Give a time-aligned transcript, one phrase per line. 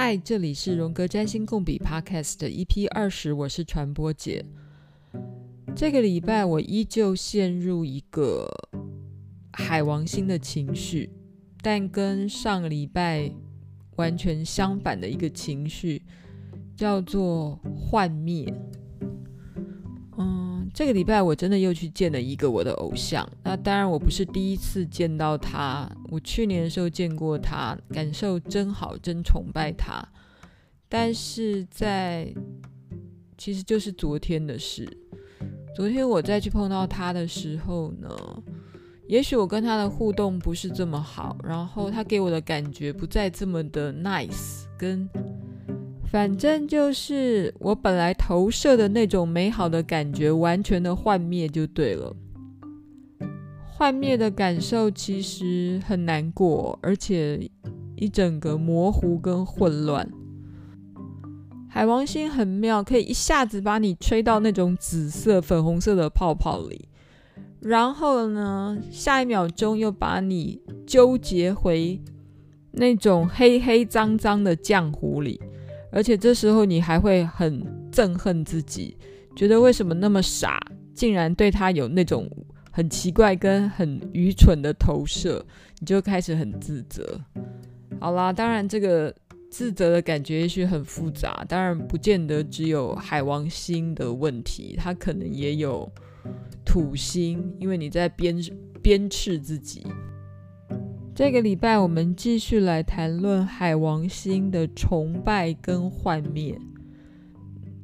[0.00, 4.44] 嗨，这里是荣格占星共笔 Podcast 的 EP 二十，我是传播姐。
[5.74, 8.48] 这个礼拜我依旧陷入一个
[9.52, 11.10] 海王星的情绪，
[11.62, 13.28] 但跟上个礼拜
[13.96, 16.00] 完全相反的一个情绪，
[16.76, 18.54] 叫做幻灭。
[20.78, 23.28] 嗯，这个礼拜我真的又去见了一个我的偶像。
[23.42, 30.00] 那当然，我不是第一次见到他，我去年的时候见过他，感受真好，真崇拜他。
[30.88, 32.32] 但是在
[33.36, 34.88] 其实就是昨天的事。
[35.74, 38.08] 昨天我再去碰到他的时候呢，
[39.08, 45.08] 也许我跟他的互动不是这么好，然后他给我的感觉不再这么的 nice，跟。
[46.10, 52.16] 反正就是我本来投射的那种美好的感觉，完全的幻灭就对了。
[53.66, 57.48] 幻灭的感受其实很难过，而且
[57.94, 60.08] 一整个模糊跟混乱。
[61.68, 66.88] 海王星很妙，可以一下子把你吹到那种紫色、粉红色的泡泡里，
[67.60, 72.00] 然后呢，下一秒钟又把你纠结回
[72.72, 75.38] 那种黑黑脏脏的浆糊里。
[75.90, 78.96] 而且这时候你还会很憎恨自己，
[79.34, 80.60] 觉得为什么那么傻，
[80.94, 82.28] 竟然对他有那种
[82.70, 85.44] 很奇怪跟很愚蠢的投射，
[85.80, 87.20] 你就开始很自责。
[88.00, 89.14] 好啦，当然这个
[89.50, 95.90] 自责的感觉也许很复杂，当然不见得只有海王星的问题，它可能也有
[96.64, 98.36] 土星，因为你在鞭
[98.82, 99.86] 鞭笞自己。
[101.18, 106.56] 这个礼拜，我们继续来谈论海王星的崇拜跟幻灭。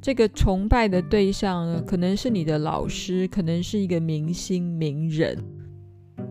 [0.00, 5.36] 这个崇拜的对象呢，可能是你的老师，可能是一个明星名人，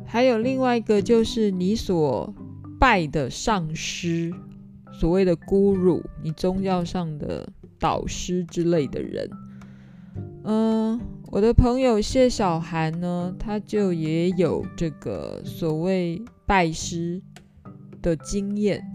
[0.06, 2.34] 还有另外一个就是你所
[2.80, 4.34] 拜的上师，
[4.94, 7.46] 所谓的 guru，你宗教上的
[7.78, 9.30] 导师之类的人。
[10.46, 10.98] 嗯，
[11.32, 16.22] 我的朋友谢小涵呢，他就也有这个所谓。
[16.54, 17.20] 拜师
[18.00, 18.86] 的经验，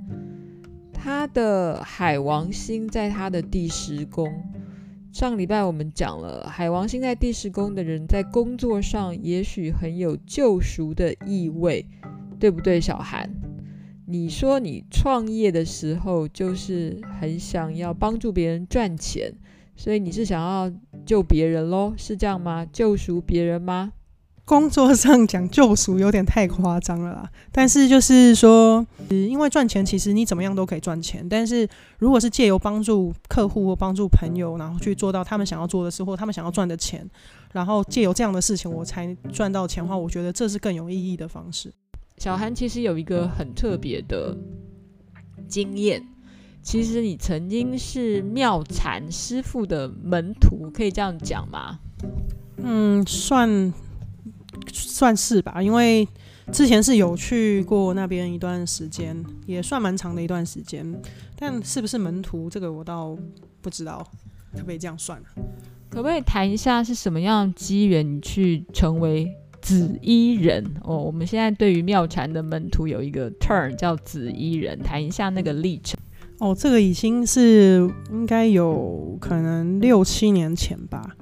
[0.92, 4.32] 他的海王星在他的第十宫。
[5.12, 11.84] 上礼拜我们讲了，海王星在第十宫的人，在工作上也许很有救赎的意味，
[12.38, 13.28] 对不对，小韩？
[14.06, 19.34] 你说你创业的时候，就是很想要帮助别人赚钱，
[19.74, 20.72] 所以你是想要
[21.04, 21.92] 救别人喽？
[21.96, 22.64] 是这样吗？
[22.72, 23.94] 救赎别人吗？
[24.48, 37.06] 工作上讲救赎有点太夸张了啦，但是就是说，因为赚钱其实你怎么样都可以赚钱，但是如果是借由帮助客户或帮助朋友，然后去做到他们想要做的事或他们想要赚的钱，
[37.52, 41.70] 然后借由这样的事情我才赚到钱的话，我觉得这是更有意义的方式。
[42.16, 44.34] 小韩其实有一个很特别的
[45.46, 46.02] 经验，
[46.62, 51.78] 其实你曾经是妙禅师傅的门徒，可以这样讲吗？
[52.56, 53.74] 嗯，算。
[54.72, 56.06] 算是吧，因为
[56.52, 61.00] 之前是有去过那边一段时间，也算蛮长的一段时间。
[61.36, 63.16] 但是不是门徒，这个我倒
[63.60, 64.06] 不知道，
[64.52, 65.20] 可不可以这样算？
[65.90, 69.30] 可不可以谈一下是什么样机缘，你去成为
[69.60, 70.64] 紫衣人？
[70.82, 75.98] 哦，我们现在对于妙禅的门徒有一个 turn 叫紫衣人，谈一下那个历程。
[76.38, 81.16] 哦，这个已经是应该有可能六七年前吧。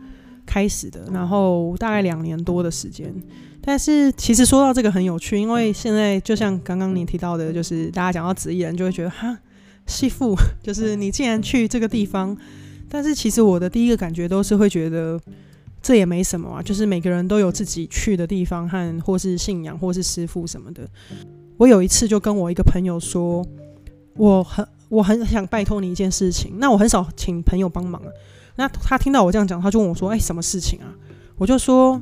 [0.46, 3.12] 开始的，然后大概两年多的时间。
[3.60, 9.36] 但是其实说到这个很有趣，因为现在就像刚刚你提到的，就是大家讲到紫衣人，就会觉得哈，
[9.86, 12.36] 师父， 就是你竟然去这个地方。
[12.88, 15.20] 但是其实我的第一个感觉都是会觉得
[15.82, 20.88] 这也没什么啊，就是每个人都有自己去的地方和或是信仰或是师傅什么的。
[21.56, 23.44] 我有一次就跟我一个朋友说，
[24.14, 26.52] 我很我很想拜托你一件事情。
[26.58, 28.08] 那我很少请朋友帮忙啊。
[28.56, 30.92] 那他听到我这样讲，他就问我说：“哎、什么事情啊？”
[31.36, 32.00] 我就说：“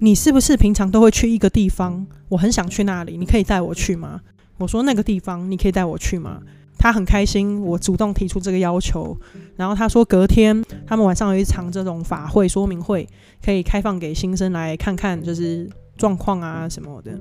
[0.00, 2.06] 你是不是平常都会去一个地方？
[2.28, 4.20] 我很想去那里，你可以带我去吗？”
[4.58, 6.40] 我说：“那个地方你可以带我去吗？”
[6.78, 9.16] 他很开心，我主动提出这个要求。
[9.56, 13.08] 然后他说：“隔天他们晚上有一场这种法会说明会，
[13.42, 17.18] 可以开放给新生来看看，就是状况啊什么的。”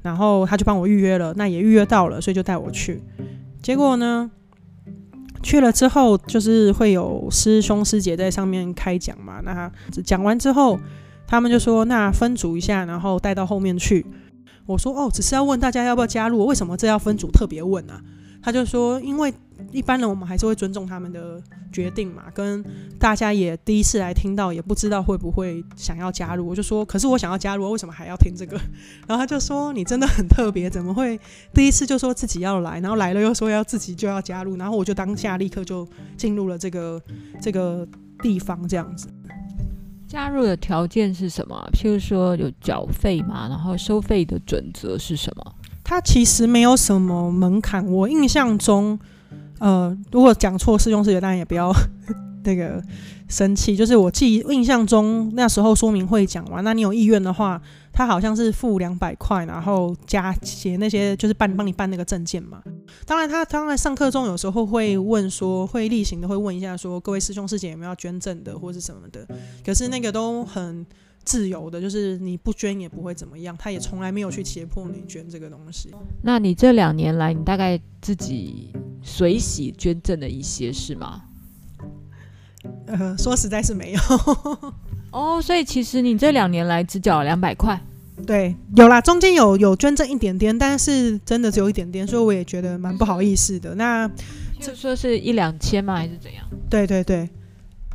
[0.00, 3.02] 然后他就帮我预约了，那也预约到了，所以就带我去。
[3.60, 4.30] 结果呢？
[5.46, 9.40] 去了之后，就是会有师兄师姐在上面开讲嘛。
[9.44, 9.70] 那
[10.04, 10.76] 讲完之后，
[11.24, 14.04] 他们就说：“那分组一下，然后带到后面去。”
[14.66, 18.02] 我说：“哦，只是要问大家要不要加入，为什么这要分组特别问啊？”
[18.46, 19.34] 他就说，因为
[19.72, 22.64] 一般人我们还是会尊重他们的决定嘛，跟
[22.96, 26.46] 大家也第一次来听到，也不知道会不会想要加入。
[26.46, 28.56] 我就说，可是我想要加入，为什么还要听这个？
[29.08, 31.18] 然后他就说，你真的很特别，怎么会
[31.52, 34.56] 第一次就说自己要来，然后来了又说要自己就要加入？
[34.56, 35.84] 然后我就当下立刻就
[36.16, 37.02] 进入了这个
[37.42, 37.84] 这个
[38.22, 39.08] 地方，这样子。
[40.06, 41.68] 加入的条件是什么？
[41.72, 45.54] 譬如说有缴费嘛，然后收费的准则是什么？
[45.88, 47.86] 它其实没有什么门槛。
[47.86, 48.98] 我印象中，
[49.60, 51.72] 呃，如果讲错是用词，当然也不要
[52.42, 52.82] 那个
[53.28, 53.76] 生气。
[53.76, 57.62] 就是我记印象中那时候说明会讲完，那你有意愿的话，
[57.92, 62.60] 他好像是付两百块，然后加写那些就是办帮你办那个证件嘛。
[63.04, 69.24] 当然，他当然上课中有时候会问说，会例行的会问一下说，各位师兄师姐有没有要捐赠的或是什么的。
[69.64, 70.84] 可是那个都很
[71.26, 75.90] 自由的，就是你不捐也不会怎么样，他也从来没有去胁迫你捐这个东西。
[76.22, 81.24] 那你这两年来，你大概自己随喜捐赠了一些是吗？
[82.86, 84.00] 呃，说实在是没有。
[85.10, 87.80] 哦，所以其实你这两年来只缴了两百块。
[88.26, 93.74] 对，有啦，中间有有捐赠一点点，但是真的只有一点点，所以我也觉得蛮不好意思的。
[93.74, 94.10] 那
[94.58, 95.96] 就说是一两千吗？
[95.96, 96.46] 还是怎样？
[96.70, 97.28] 对对对。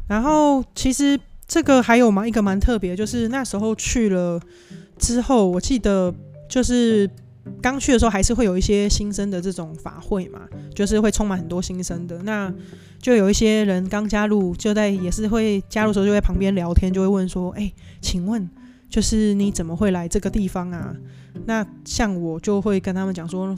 [0.08, 1.20] 然后其实
[1.52, 4.40] 这个还有吗一个蛮特别，就是那时候去了
[4.98, 6.14] 之后，我记得
[6.48, 7.10] 就是
[7.62, 10.40] 刚去的时候还是会有一些新生的这种法会嘛，
[10.74, 12.18] 就是会充满很多新生的。
[12.24, 12.50] 那
[13.02, 17.70] 就有一些人刚加入，就在也是会加入的时候就在旁边聊天，就会问说：“哎，
[18.00, 18.50] 请问？”
[18.90, 20.96] 就是你怎么会来这个地方啊？
[21.46, 23.54] 那像我就会跟他们讲说，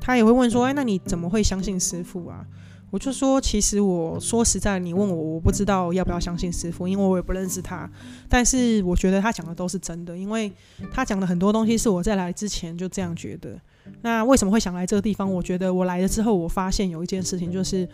[0.00, 2.46] 他也会问说，哎，那你怎么会相信师父啊？
[2.94, 7.90] 我就说，其实我说实在，你问我，我不知道要不要相信师傅，因为我也不认识他。
[8.28, 10.52] 但是我觉得他讲的都是真的，因为
[10.92, 13.60] 他讲的很多东西是我在来之前就这样觉得。
[14.02, 15.28] 那为什么会想来这个地方？
[15.28, 17.88] 我觉得我来了之后，我发现有一件事情，就是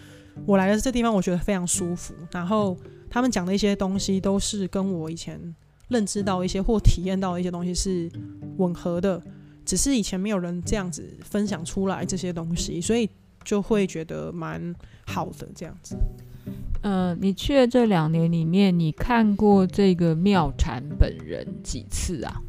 [0.45, 2.13] 我来了这地方，我觉得非常舒服。
[2.31, 2.77] 然后
[3.09, 5.41] 他们讲的一些东西都是跟我以前。
[5.89, 8.09] 认知到一些或体验到的一些东西是
[8.59, 9.21] 吻合的，
[9.65, 13.11] 只是以前没有人这样子分享出来这些东西，所以
[13.45, 14.75] 就会觉得蛮
[15.07, 15.97] 好的这样子。
[16.83, 22.41] 嗯、呃，你去了这两年里面，你看过这个妙禅本人几次啊？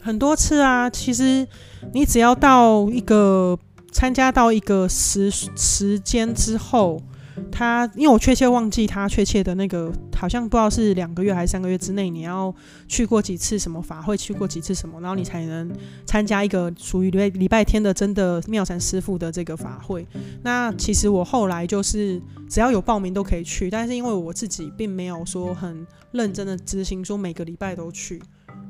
[0.00, 0.88] 很多次啊。
[0.88, 1.46] 其实
[1.92, 3.58] 你只要到一个
[3.90, 7.02] 参加到一个时时间之后。
[7.50, 12.54] 他因为我确切忘记他确切的那个，好像不知道是两个月还是三个月之内，你要
[12.88, 15.70] 去过几次什么法会，去过几次什么，然后你才能
[16.06, 20.06] 参加一个属于礼礼拜天的真的妙禅师傅的这个法会。
[20.42, 28.22] 那其实我后来就是只要有报名都可以去，但是因为我自己并没有说很认真的执行，说每个礼拜都去。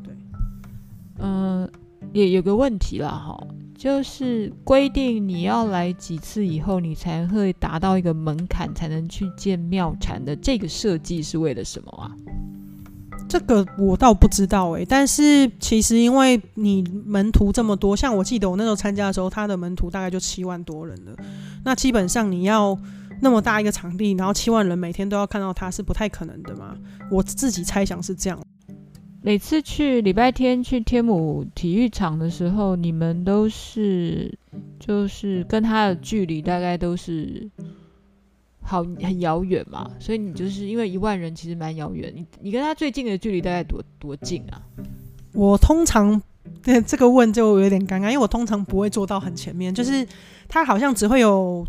[0.03, 0.15] 对，
[1.19, 1.71] 嗯、
[2.13, 3.47] 也有个问题了哈。
[3.77, 10.37] 就是规定你要来几次以后，你才会达到一个门槛，才能去见妙禅的。
[10.37, 12.13] 这个设计是为了什么啊？
[13.29, 21.17] 这个我倒不知道诶、但是其实因为你门徒这么多，像我记得我那时候参加的时候，他的门徒大概就七万多人了。
[21.65, 22.79] 那基本上你要
[23.21, 26.77] 那么大一个场地，然后七万人每天都要看到他，是不太可能的嘛。
[27.11, 28.39] 我自己猜想是这样。
[29.25, 34.37] 每次去礼拜天去天母体育场的时候，你们都是
[34.81, 37.49] 就是跟他的距离大概都是
[38.61, 44.61] 好很遥远嘛，所以你就是因为一万人其实蛮遥远，你你跟他最近的距离大概多多近啊？
[45.35, 46.21] 我通常
[46.63, 50.05] 对 这个问就有点尴尬，因为我通常不会坐到很前面，就是
[50.49, 51.65] 他好像只会有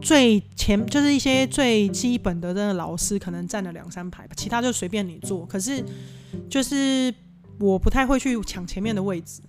[0.00, 5.84] 最前，就是一些最基本的那个老师可能占了两三排吧，其他就随便你坐，可是。
[6.50, 7.12] 就是
[7.58, 9.40] 我不太会去抢前面的位置，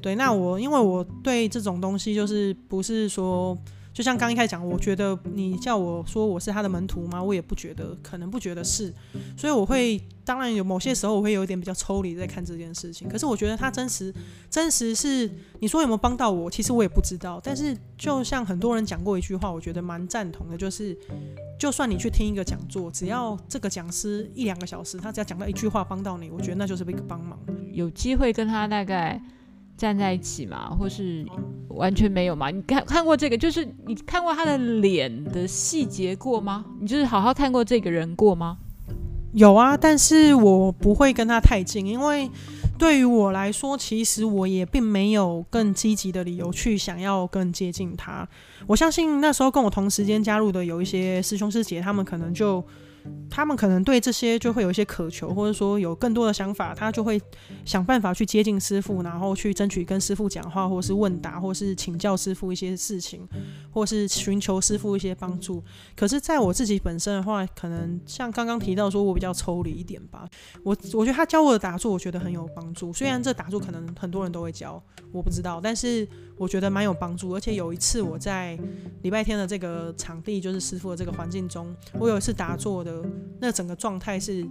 [0.00, 3.56] 对，那我因为我对这种东西就是不是说。
[3.92, 7.22] 就像刚一开始讲，我觉得你叫我说我是他的门徒吗？
[7.22, 8.92] 我也不觉得，可能不觉得是，
[9.36, 13.06] 所以我会，当然有某些时候我会有一点比较抽离在看这件事情。
[13.08, 14.14] 可是我觉得他真实，
[14.48, 15.30] 真实是
[15.60, 16.50] 你说有没有帮到我？
[16.50, 17.38] 其实我也不知道。
[17.44, 20.96] 但是就像很多人讲过一句话，我觉得蛮赞同的，就是
[21.58, 27.38] 就算你去听一个讲座，只要这个讲师一两个小时，他只要讲到一句话帮到你，我觉得那就是一个帮忙。
[27.72, 29.20] 有机会跟他大概。
[29.82, 31.26] 站在一起嘛，或是
[31.70, 32.52] 完全没有嘛？
[32.52, 36.64] 你看看过这个，就是你看过他的脸的细节过吗？
[36.80, 38.58] 你就是好好看过这个人过吗？
[39.32, 42.30] 有啊，但是我不会跟他太近，因为
[42.78, 48.28] 对于我来说，其实我也并没有更积极的理由去想要更接近他。
[48.68, 52.64] 我相信那时候跟我同时间加入的有一些师兄师姐，他们可能就
[53.30, 57.20] 他们可能对这些就会有一些渴求，或者说有更多的想法，他就会
[57.64, 63.26] 想办法去接近师傅，然后去争取跟师傅讲话，或是问答，或是请教师傅一些事情，
[63.70, 65.62] 或是寻求师傅一些帮助。
[65.96, 70.28] 可是，在我自己本身的话，可能像刚刚提到说，我比较抽离一点吧。
[70.62, 72.92] 我我觉得他教我的打坐，我觉得很有帮助。
[72.92, 76.06] 虽然这打坐可能很多人都会教，我不知道，但是
[76.42, 77.32] 我觉得蛮有帮助。
[77.34, 78.58] 而且有一次我在
[79.02, 83.00] 礼拜天的这个场地，就是师傅的这个环境中，我有一次打坐的。
[83.40, 84.44] 那整个状态是，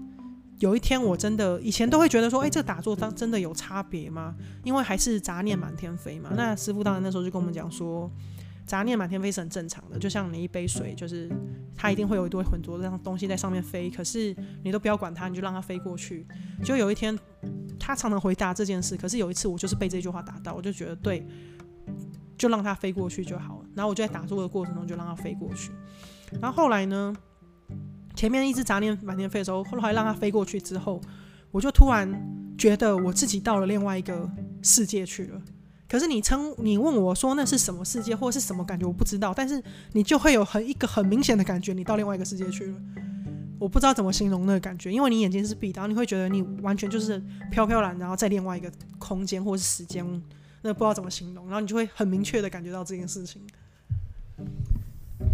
[0.60, 4.34] 有一天我真的以前都会觉得说，哎、欸，这打坐当真的有差别吗？
[4.64, 6.32] 因为还是杂念满天飞嘛。
[6.36, 8.10] 那师傅当然那时候就跟我们讲说，
[8.66, 11.30] 杂念满天飞是很正常的，就像你一杯水，就是
[11.76, 14.34] 它一定会有一堆浑浊的东西在上面飞，可是
[14.64, 16.26] 你都不要管它，你就让它飞过去。
[16.64, 17.18] 就有一天，
[17.80, 21.26] 他常常回答这件事，可是有一次我就是被这句话打到，我就觉得对，
[22.42, 23.66] 就让它飞过去就好了。
[23.76, 25.70] 然后我就在打坐的过程中就让它飞过去。
[26.42, 27.16] 然后后来呢？
[28.14, 31.00] 前面一直杂念满天飞的时候，后来让它飞过去之后，
[31.52, 32.12] 我就突然
[32.58, 34.30] 觉得我自己到了另外一个
[34.62, 35.42] 世界去了。
[35.88, 39.34] 可是你称你问我说那是什么世界或是什么感觉，我不知道。
[39.34, 42.76] 但是你就会有很一个很明显的感觉，你到另外一个世界去了。
[43.60, 48.70] 我不知道怎么形容那个感觉，因为你眼睛是闭的，你会觉得你完全就是飘飘然，然后在另外一个
[49.00, 50.04] 空间或是时间，
[50.62, 53.42] 那不知道怎么形容，然后你就会很明确的感觉到这件事情。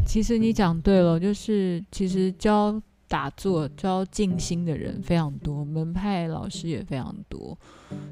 [0.06, 7.58] 其实你讲对了，就是其实教打坐、教静心的人非常多，门派老师也非常多，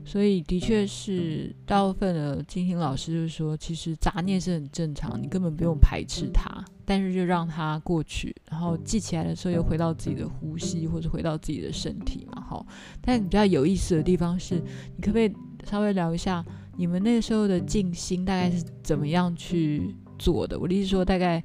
[0.06, 12.66] 所以的确是大部分的静心老师就是说，其实杂念是很正常，你根本不用排斥它，但是就让它过去，然后记起来的时候又回到自己的呼吸或者回到自己的身体嘛，好。
[13.02, 14.56] 但比较有意思的地方是，
[14.96, 15.34] 你可不可以
[15.66, 16.44] 稍微聊一下
[16.78, 20.60] 你们那时候的静心大概是怎么样去做的？
[20.60, 21.44] 我的意思说大概。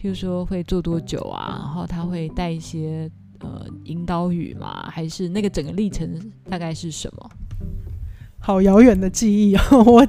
[0.00, 1.60] 譬如说会做多久啊？
[1.60, 3.08] 然后他会带一些
[3.38, 4.90] 呃引导语吗？
[4.90, 6.20] 还是那个整个历程
[6.50, 7.30] 大概是什么？
[8.40, 9.84] 好遥远的记忆哦！
[9.86, 10.04] 我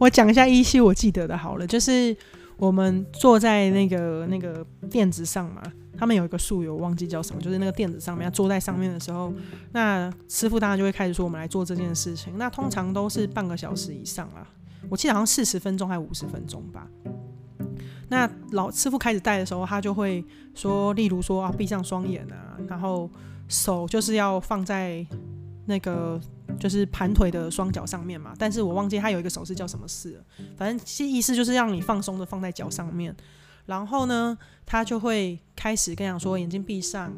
[0.00, 2.14] 我讲一下依稀我记得的好了，就是
[2.58, 5.62] 我们坐在那个那个垫子上嘛，
[5.98, 9.32] 他们有一个术语我忘记叫什么，就是那个垫子上面坐在上面的时候，
[9.72, 12.38] 那师傅当然就会开始说我们来做这件事情。
[12.38, 14.46] 那通常都是半个小时以上啊，
[14.88, 16.86] 我记得好像四十分钟还五十分钟吧。
[18.08, 20.24] 那老师傅开始带的时候，他就会
[20.54, 23.10] 说，例如说啊，闭上双眼啊，然后
[23.48, 25.04] 手就是要放在
[25.66, 26.18] 那个
[26.58, 28.32] 就是盘腿的双脚上面嘛。
[28.38, 30.22] 但是我忘记他有一个手势叫什么事，
[30.56, 33.14] 反正其意思就是让你放松的放在脚上面。
[33.68, 37.14] 然后呢，他就会开始跟你讲说，眼睛闭上，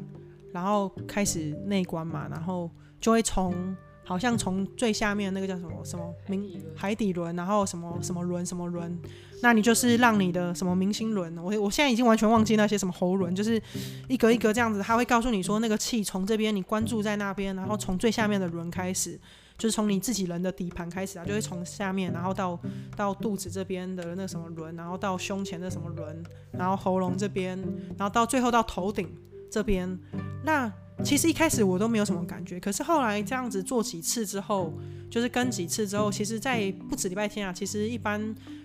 [0.52, 3.74] 然后开始内观嘛，然后就会从。
[4.02, 8.98] 好像从最下面那个叫什么什么明海底轮，然后什么什么轮什么轮，
[9.40, 13.62] 那你就是让你的什么明星轮，我我现在已经完全忘记那些什么喉轮，就是
[14.08, 19.16] 一格一格这样子，他会告诉你说那个气从这边你关注在那边，然后从最下面的轮开始，
[19.60, 22.58] 就是从你自己人的底盘开始啊，就会从下面然后到
[22.96, 27.56] 到肚子这边的那什么轮，然后到胸前的什么轮，然后喉咙这边，
[27.96, 29.08] 然后到最后到头顶
[29.50, 29.98] 这边，
[30.42, 30.72] 那。
[31.02, 34.70] 其实一开始我都没有什么感觉，可是后来这样子做几次之后，
[35.10, 38.22] 就是跟几次之后，其实，在不止礼拜天啊，其实一般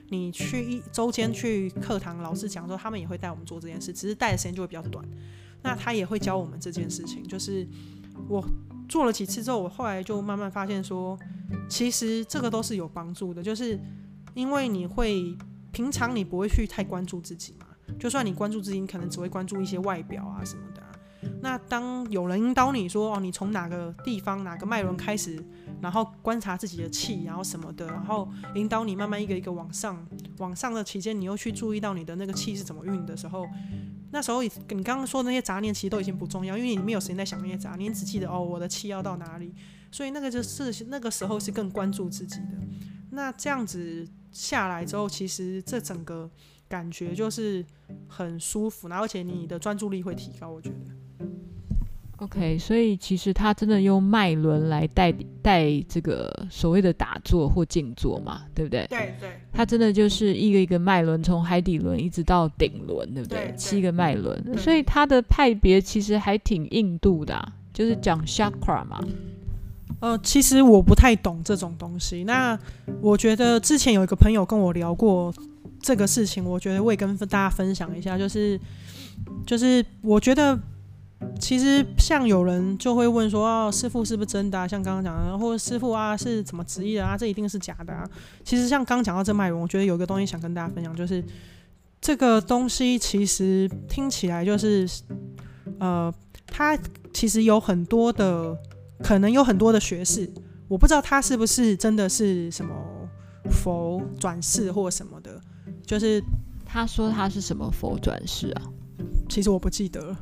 [0.09, 5.05] 你去一周间去课堂，老师讲的时候，他们也会带我们做这件事，只是带的时间就会比较短。
[5.63, 7.65] 那他也会教我们这件事情，就是
[8.27, 8.43] 我
[8.87, 11.17] 做了几次之后，我后来就慢慢发现说，
[11.69, 13.79] 其实这个都是有帮助的，就是
[14.33, 15.35] 因为你会
[15.71, 17.67] 平常你不会去太关注自己嘛，
[17.99, 20.81] 就算你关注自己，你可能只会关注一些外表啊什么的。
[21.41, 25.43] 那当有人引导你说哦，你从哪个地方哪个脉轮开始，
[25.81, 30.05] 然后观察自己的气，然后什么的，然后引导你慢慢一个一个往上，
[30.37, 33.47] 往上的期间，你又去注意到你的那个气是怎么运的时候，
[34.11, 39.53] 那时候你刚刚说那些杂念其实都已经不重要，因为你没有时间在想那些杂念，只记得哦，我的气要到哪里，
[39.91, 42.57] 所以那个就是那个时候是更关注自己的。
[43.11, 46.29] 那这样子下来之后，其实这整个
[46.67, 47.65] 感觉就是
[48.07, 51.04] 很舒服，然后而且你的专注力会提高，我觉得。
[52.19, 58.87] OK，所以其实他真的用脉轮来带带这个所谓的打坐或静坐嘛，对不对？
[58.89, 59.29] 对对。
[59.51, 63.39] 他真的就是一个一个脉轮，从海底轮一直到顶轮，对不对？
[63.39, 68.97] 对对，七个脉轮，所以他的派别其实还挺印度的啊，就是讲 chakra 嘛。
[69.99, 72.23] 呃，其实我不太懂这种东西。
[72.23, 72.57] 那
[73.01, 75.33] 我觉得之前有一个朋友跟我聊过
[75.81, 78.57] 这个事情，我觉得我也跟大家分享一下，就是
[79.45, 80.57] 就是我觉得。
[81.39, 84.67] 其实像有人就会问说，哦，师傅是不是真的啊？
[84.67, 87.17] 像刚刚讲的，或者师傅啊是怎么职业的啊？
[87.17, 88.07] 这一定是假的啊？
[88.43, 91.23] 其实像刚讲到这脉轮，我觉得有个东西想跟大家分享，就是
[91.99, 94.87] 这个东西其实听起来就是，
[95.79, 96.13] 呃，
[96.45, 96.77] 他
[97.13, 98.57] 其实有很多的，
[99.01, 100.29] 可能有很多的学士，
[100.67, 102.73] 我不知道他是不是真的是什么
[103.51, 105.41] 佛转世或什么的，
[105.85, 106.21] 就是
[106.65, 108.61] 他说他是什么佛转世啊？
[109.27, 110.17] 其实我不记得了。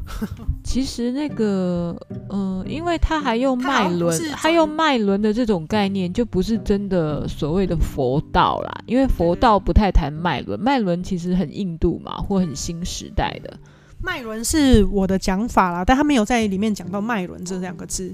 [0.64, 1.96] 其实那个，
[2.30, 8.72] 嗯、呃，因为他还用脉轮，他用脉轮的这种概念，就不是真的所谓的佛道啦。
[8.88, 13.60] 因为佛道不太谈脉轮，脉轮其实很印度嘛，或很新时代的。
[14.02, 18.14] 脉轮是我的讲法啦，但他没有在里面讲到脉轮这两个字。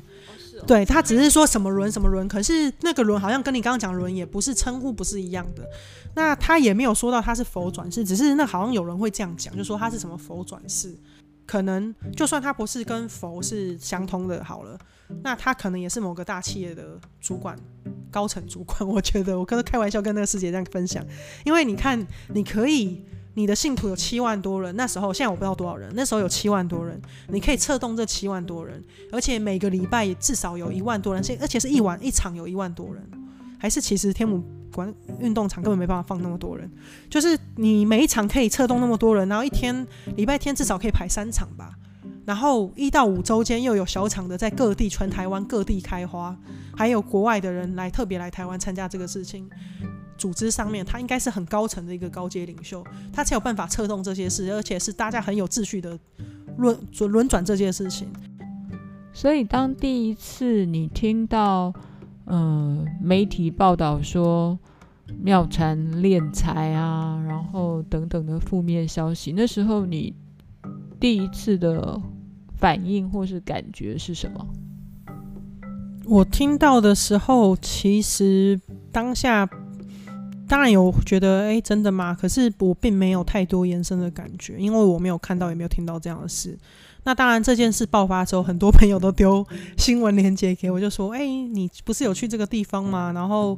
[0.68, 5.68] 对，他只是说什么轮什么轮，可是那个轮好像跟你刚刚讲的轮也不是称呼不是一样的。
[6.16, 10.96] 那他也没有说到他是佛转世，只是那好像有人会这样讲，就说他是什么佛转世。
[11.46, 14.78] 可能就算他不是跟佛是相通的，好了，
[15.24, 17.58] 那他可能也是某个大企业的主管、
[18.12, 18.80] 高层主管。
[18.88, 21.04] 我觉得我刚才开玩笑跟那个师姐这样分享，
[21.44, 23.04] 因为你看，你可以。
[23.36, 33.02] 你的信徒有七万多人，那时候现在我不知道多少人，那时候有七万多人，你可以策动这七万多人，而且每个礼拜至少有一万多人，而且是一晚一场有一万多人，
[33.58, 34.44] 还是其实天母
[34.74, 36.70] 馆运动场根本没办法放那么多人，
[37.10, 41.72] 就是你每一场可以策动那么多人，然后一天礼拜天至少可以排三场吧，
[42.26, 46.38] 然后一到五周间又有小场的在各地全台湾各地开花，
[46.76, 49.50] 还有国外的人来特别来台湾参加这个事情。
[50.20, 52.84] 组织上面，他应该是很高层的一个高阶领袖，
[53.14, 55.98] 他才有办法策动这些事，而且是大家很有秩序的
[56.58, 58.08] 轮轮转这件事情。
[59.14, 61.74] 所以，当第一次你听到，
[62.26, 64.60] 嗯、呃，媒体报道说
[65.22, 70.14] 妙禅敛财啊，然后等等的负面消息，那时候你
[71.00, 72.00] 第一次的
[72.58, 74.46] 反应或是感觉是什么？
[76.06, 78.60] 我听到的时候，其实
[78.92, 79.50] 当下。
[80.50, 82.18] 当然有觉得，哎，真的吗？
[82.20, 86.58] 可是我并没有太多延伸的感觉，因为我没有看到，也没有听到这样的事。
[87.03, 89.46] 那当然，这件事爆发之后，很多朋友都丢
[89.77, 93.12] 新闻链接给我，就说，哎，你不是有去这个地方吗？
[93.13, 93.58] 然后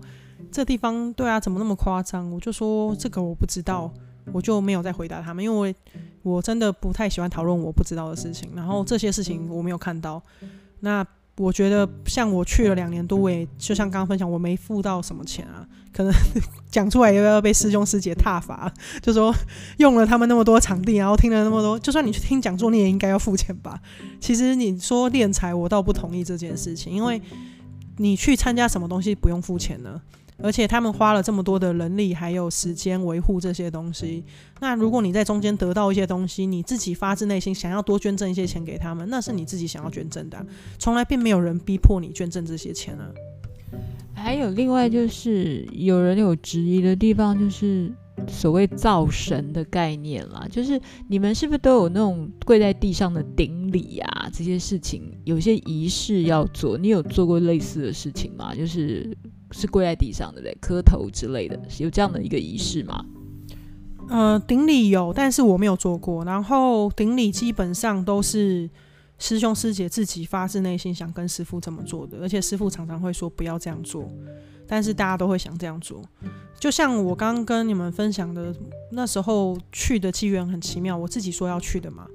[0.52, 2.30] 这地方，对啊，怎么那么夸张？
[2.30, 3.92] 我就说这个我不知道，
[4.34, 5.74] 我就没有再回答他们，因为
[6.22, 8.52] 我真的不太喜欢讨论我不知道的事情。
[8.54, 10.22] 然后这些事情我没有看到，
[10.82, 11.06] 那。
[11.38, 16.14] 我觉得像我去了两年多，我也就像刚刚分享，我没付到什么钱啊，可能
[16.70, 19.34] 讲出来又要被师兄师姐踏伐，就说
[19.78, 23.80] 用了他们那么多场地，然后听了那么多，就算你去听讲座，你也应该要付钱吧？
[24.20, 27.20] 其实你说敛财，我倒不同意这件事情，因为
[27.98, 30.02] 你去参加什么东西不用付钱呢？
[30.44, 34.24] 而且他们花了这么多的人力还有时间维护这些东西，
[34.60, 40.46] 那如果你在中间得到一些东西，你自己发自内心想要多捐赠一些钱给他们，那是你自己想要捐赠的啊，
[40.80, 43.10] 从来并没有人逼迫你捐赠这些钱啊。
[44.14, 47.92] 还有另外就是有人有质疑的地方，就是
[48.28, 54.30] 所谓造神的概念啦，就是你们是不是都有那种跪在地上的顶礼啊？
[54.34, 58.54] 这些事情有些仪式要做，你有做过类似的事情吗？
[58.54, 59.16] 就是。
[59.52, 63.06] 是跪在地上的，对，磕头之类的，有这样的一个仪式吗？
[64.10, 66.26] 呃，顶礼有，但是我没有做过。
[66.26, 68.70] 然后顶礼基本上都是
[69.20, 74.12] 师兄师姐自己发自内心想跟师傅这么做的，而且师傅常常会说不要这样做，
[74.68, 76.04] 但是大家都会想这样做。
[76.60, 78.54] 就像我刚刚跟你们分享的，
[78.92, 82.06] 那时候去的机缘很奇妙，我自己说要去的嘛。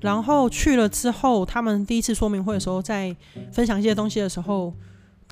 [0.00, 3.14] 然后去了之后，他们第一次说明会的时候，在
[3.52, 4.72] 分享一些东西的时候。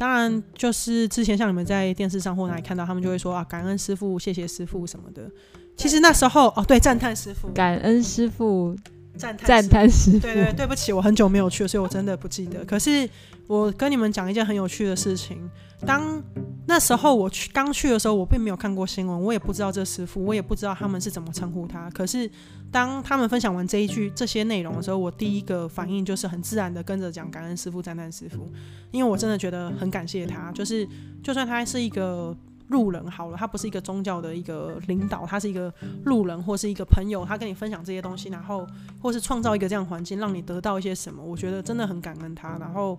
[0.00, 5.30] 当然，就是之前像你们在电视上或哪里看到，他们就会说啊，感恩师傅，谢谢师傅什么的。
[5.76, 8.74] 其实那时候哦，对，赞叹师傅，感恩师父，
[9.16, 10.20] 赞赞叹师傅。
[10.20, 12.64] 对对，对不起，我很久没有去了，所以我真的不记得。
[12.64, 13.08] 可是
[13.46, 15.50] 我跟你们讲一件很有趣的事情。
[15.86, 16.22] 当
[16.66, 21.88] 那时候我去刚去的时候，我并没有看过新闻，我也不知道这师傅，我也不知道他们是怎么称呼他。
[21.90, 22.30] 可是
[22.70, 28.46] 当他们分享完这一句这些内容的时候，我第一个反应就是很自然的跟着讲感恩师傅、赞叹师傅，
[28.90, 30.52] 因为我真的觉得很感谢他。
[30.52, 30.86] 就是
[31.22, 32.36] 就算他是一个
[32.70, 35.72] 路人好了，他不是一个宗教的一个领导，他是一个
[36.04, 38.66] 路人或是一个朋友，他跟你分享这些东西，然后
[39.00, 42.56] 或是创造一个这样环境，让你得到一些什么，我觉得真的很感恩他。
[42.58, 42.98] 然后。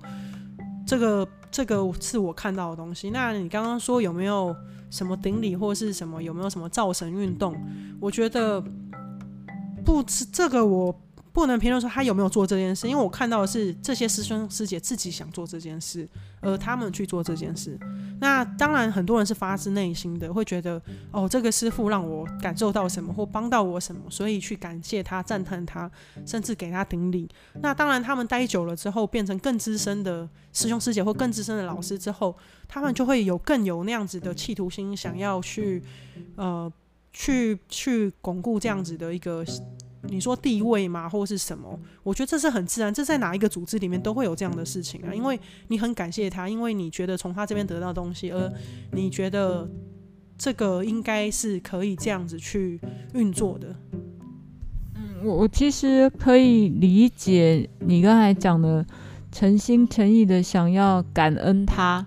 [0.84, 3.12] 这个这个是我看到的东西。
[3.12, 4.54] 那你刚刚说有没有
[4.90, 6.22] 什么顶礼或是什么？
[6.22, 7.56] 有没有什么造神运动？
[8.00, 8.62] 我觉得
[9.86, 10.04] 不，
[10.34, 10.94] 这个我。
[11.34, 16.08] 不能评论说他有没有做这件事，因为我看到的是这些师兄师姐自己想做这件事，
[16.42, 17.80] 而他们去做这件事。
[18.20, 25.90] 那当然，很多人是发自内心的，会觉得哦，这个师傅让我感受到什么或帮到我什么，所以去感谢他、赞叹他，
[26.26, 27.30] 甚至给他顶礼。
[27.62, 32.36] 那当然，他们待久了之后，变成更资深的师兄师姐或更资深的老师之后，
[32.68, 35.82] 他们就会有更有那样子的企图心，想要去
[36.36, 36.72] 呃
[37.14, 39.46] 去去巩固这样子的一个。
[40.04, 41.80] 你说地位嘛，或是什么？
[42.02, 45.14] 我觉得这是很自然，这在哪一个组织里面都会有这样的事情啊。
[45.14, 48.52] 因为你很感谢他，因为你觉得从他这边得到东西，而
[48.94, 49.70] 你觉得
[50.38, 52.82] 这个应该是可以这样子去
[53.14, 53.76] 运作的。
[54.96, 58.84] 嗯，我我其实可以理解你刚才讲的，
[59.32, 62.04] 诚心诚意的想要感恩他，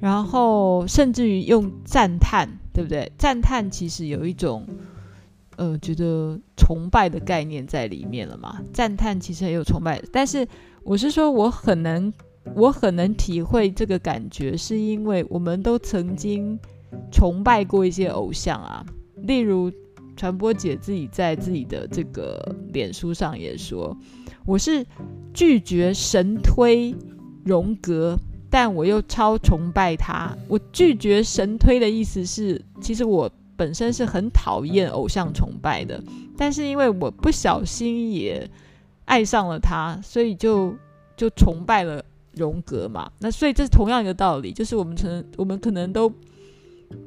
[0.00, 3.12] 然后甚至于用赞叹，对不对？
[3.18, 4.66] 赞叹其实有一种。
[5.56, 8.60] 呃，觉得崇拜的概念在里面了嘛？
[8.72, 10.46] 赞叹其实很有崇拜，但是
[10.82, 12.12] 我是说，我很能，
[12.56, 16.58] 我很能体会这个感觉，是因为我们都曾经
[17.12, 18.84] 崇拜过一些偶像啊。
[19.22, 19.70] 例如，
[20.16, 23.96] 传播姐自己在自己的这个脸书上也说，
[24.44, 24.84] 我是
[25.32, 26.94] 拒绝神推
[27.44, 28.18] 荣格，
[28.50, 30.36] 但我又超崇拜他。
[30.48, 33.30] 我拒绝神推的意思是，其实我。
[33.56, 36.02] 本身是很讨厌偶像崇拜的，
[36.36, 38.48] 但是因为我不小心也
[39.04, 40.74] 爱上了他，所以就
[41.16, 43.10] 就崇拜了荣格嘛。
[43.20, 46.12] 那所以这是同样一个道理，就是我们可能我们可能都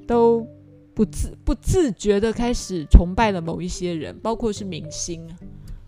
[0.06, 0.46] 都
[0.94, 5.22] 不自不自觉的开始崇拜了某一些人，包括是明星，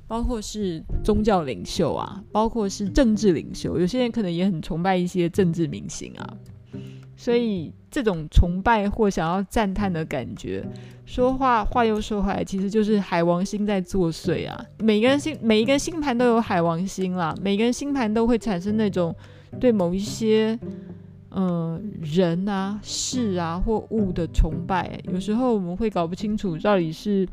[0.08, 3.80] 包括是宗教领袖啊，包括是政治领袖。
[3.80, 6.38] 有些人可能也很崇拜一些政治明星啊。
[7.20, 10.66] 所以这种崇拜或想要赞叹的感觉，
[11.06, 14.66] 说话话又说回来，其实就是海王星在作祟啊。
[14.78, 19.14] 每个人星每一个星盘都有海王星啦，每个人星盘都会产生那种
[19.60, 20.58] 对某一些
[21.32, 24.98] 嗯、呃、人啊、事啊或物的崇拜。
[25.12, 27.28] 有时候我们会搞不清楚，到底是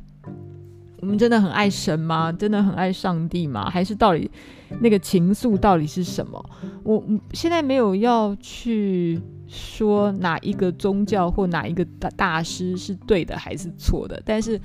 [1.00, 2.32] 我们真的很爱神吗？
[2.32, 3.68] 真的很爱上帝吗？
[3.70, 4.30] 还是到底
[4.80, 6.44] 那个情愫到底是什么？
[6.82, 9.20] 我现在没有要去。
[9.48, 14.20] 说哪一个宗教或哪一个大大师是对的还是错的？
[14.24, 14.60] 但是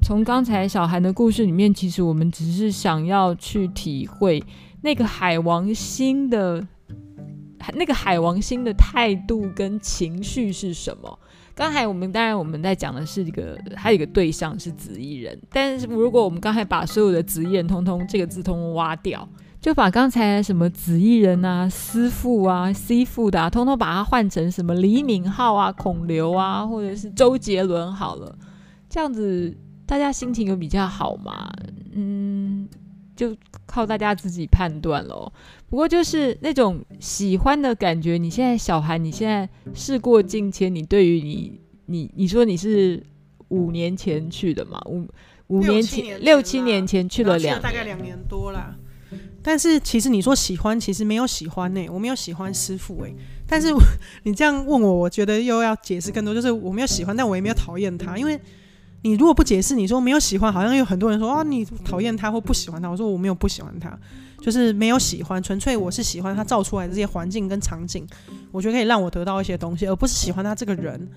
[0.00, 4.42] 从刚才小韩的故事里面，其实我们只是想要去体会
[4.80, 6.66] 那个海王星的
[7.74, 11.18] 那个海王星的态度跟情绪是什么。
[11.56, 19.28] 刚才我们当然我们在讲的是一个还有一个对象是紫衣人，但是如果我们刚才把所有的紫衣人通通这个字通通挖掉。
[19.58, 28.38] 就把刚才什么紫衣人啊、师傅啊、师傅的啊，通通把它换成什么李敏镐啊、孔刘啊，或者是周杰伦好了，
[28.88, 31.50] 这样子大家心情有比较好嘛？
[31.92, 32.68] 嗯，
[33.16, 35.32] 就靠大家自己判断喽。
[35.68, 43.02] 不过就是那种喜欢的感觉，你现在小孩，你现在事过境迁，你对于你你你说你是
[43.48, 44.80] 五年前去的嘛？
[44.86, 45.08] 五
[45.48, 48.76] 五年前六七年前去了两，大概两年多啦。
[49.42, 53.16] 但是其实你说喜欢，其实没有喜欢呢、欸，我没有喜欢师傅诶、欸。
[53.46, 53.68] 但是
[54.24, 58.18] 你这样问我，我觉得又要解释更多，就是我没有喜欢，但我也没有讨厌他。
[58.18, 58.36] 因为
[59.02, 62.88] 你如果不解释，你说没有喜欢，好像有很多人说啊，你讨厌他或不喜欢他。
[62.88, 63.96] 我说我没有不喜欢他，
[64.40, 68.06] 就是没有喜欢，纯粹我是喜欢他造出来的这些环境跟场景，
[68.50, 71.08] 我觉得可以让我得到一些东西，而不是喜欢他这个人。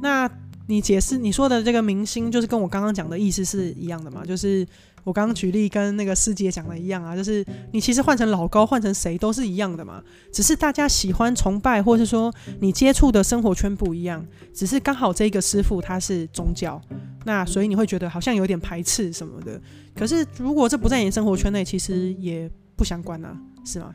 [0.00, 0.30] 那
[0.66, 4.24] 你解释你说的这个明星，就是跟我刚刚讲的意思是一样的嘛？
[4.24, 4.66] 就是。
[5.04, 16.80] 我刚刚举例跟那个师姐讲的一样啊，就是你其实换成老高，换成谁都是一样的嘛，只是大家喜欢崇拜，或是说你接触的生活圈不一样，只是刚好这个师傅他是宗教，
[17.24, 19.60] 那所以你会觉得好像有点排斥什么的。
[19.94, 23.94] 可是如果这不在你生活圈内，其实也不相关啊，是吗？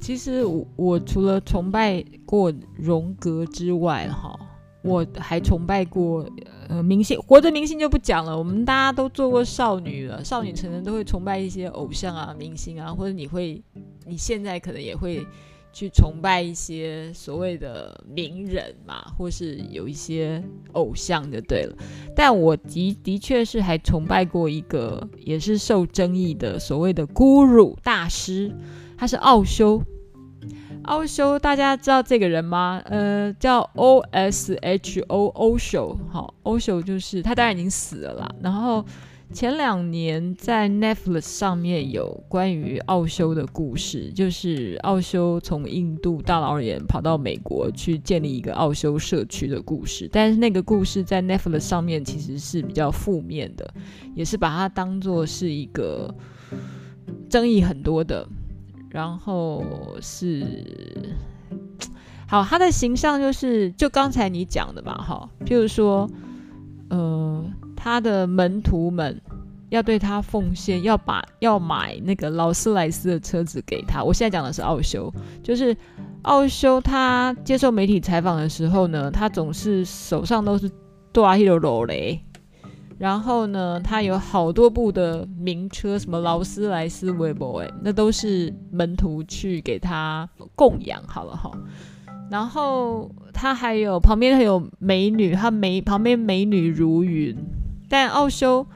[0.00, 4.38] 其实我我除了崇拜过荣格之外，哈。
[4.80, 6.24] 我还崇拜过
[6.68, 8.36] 呃明星，活着明星就不讲了。
[8.36, 13.62] 我们大家都做过少女了，少女成人都会崇拜一些偶像啊、明星啊，或者你会，
[14.06, 15.26] 你现在可能也会
[15.72, 21.76] 去崇拜一些所谓的名人嘛，或是有一些偶像就对了。
[22.14, 28.52] 但我的的确是还崇拜过一个也是受争议的所谓的 Guru 大师，
[28.96, 29.82] 他是奥修。
[30.88, 32.80] 奥修，大家知道这个人吗？
[32.86, 38.28] 呃，叫 O S H O Osho，好，Osho 就是他，当然已经死了啦。
[38.40, 38.82] 然后
[39.30, 50.08] 前两年在 Netflix 上面有关于奥修的故事，就是奥修从印度大老远跑到美国去建立一个奥修社区的故事。
[50.10, 53.74] 但是那个故事在 Netflix 上面其实是比较负面的，
[54.14, 56.14] 也是把它当做是一个
[57.28, 58.26] 争议很多的。
[58.90, 59.64] 然后
[60.00, 60.44] 是
[62.26, 66.08] 好，他的形象就是就刚才你讲的嘛，哈，譬如说，
[66.90, 69.20] 呃，他的门徒们
[69.70, 74.02] 要对他奉献，要把要买那个劳斯莱斯的车子给他。
[74.04, 75.74] 我现在讲的是奥修，就是
[76.22, 80.70] 奥修，他接受媒体采访的时候呢，他总是手上都是
[81.12, 82.20] 多阿希罗罗雷，
[82.98, 91.50] 然后呢，他有好多部的名车，什么劳斯莱斯、韦伯，哎，那都是门徒去给他供养好了哈。
[92.28, 97.36] 然后他还有旁边还有美女，他美旁边美女如云。
[97.88, 98.66] 但奥修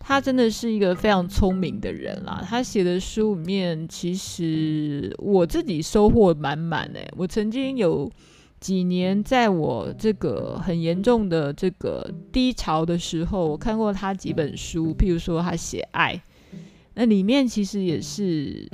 [0.00, 7.06] 他真的是一个非常聪明的人啦，他写的书里面其实我自己收获满满哎。
[7.16, 8.10] 我曾经有
[8.62, 16.22] 几年在我这个很严重的这个低潮的时候，我看过他几本书，譬如说他写爱，
[16.94, 18.66] 那里面其实也是。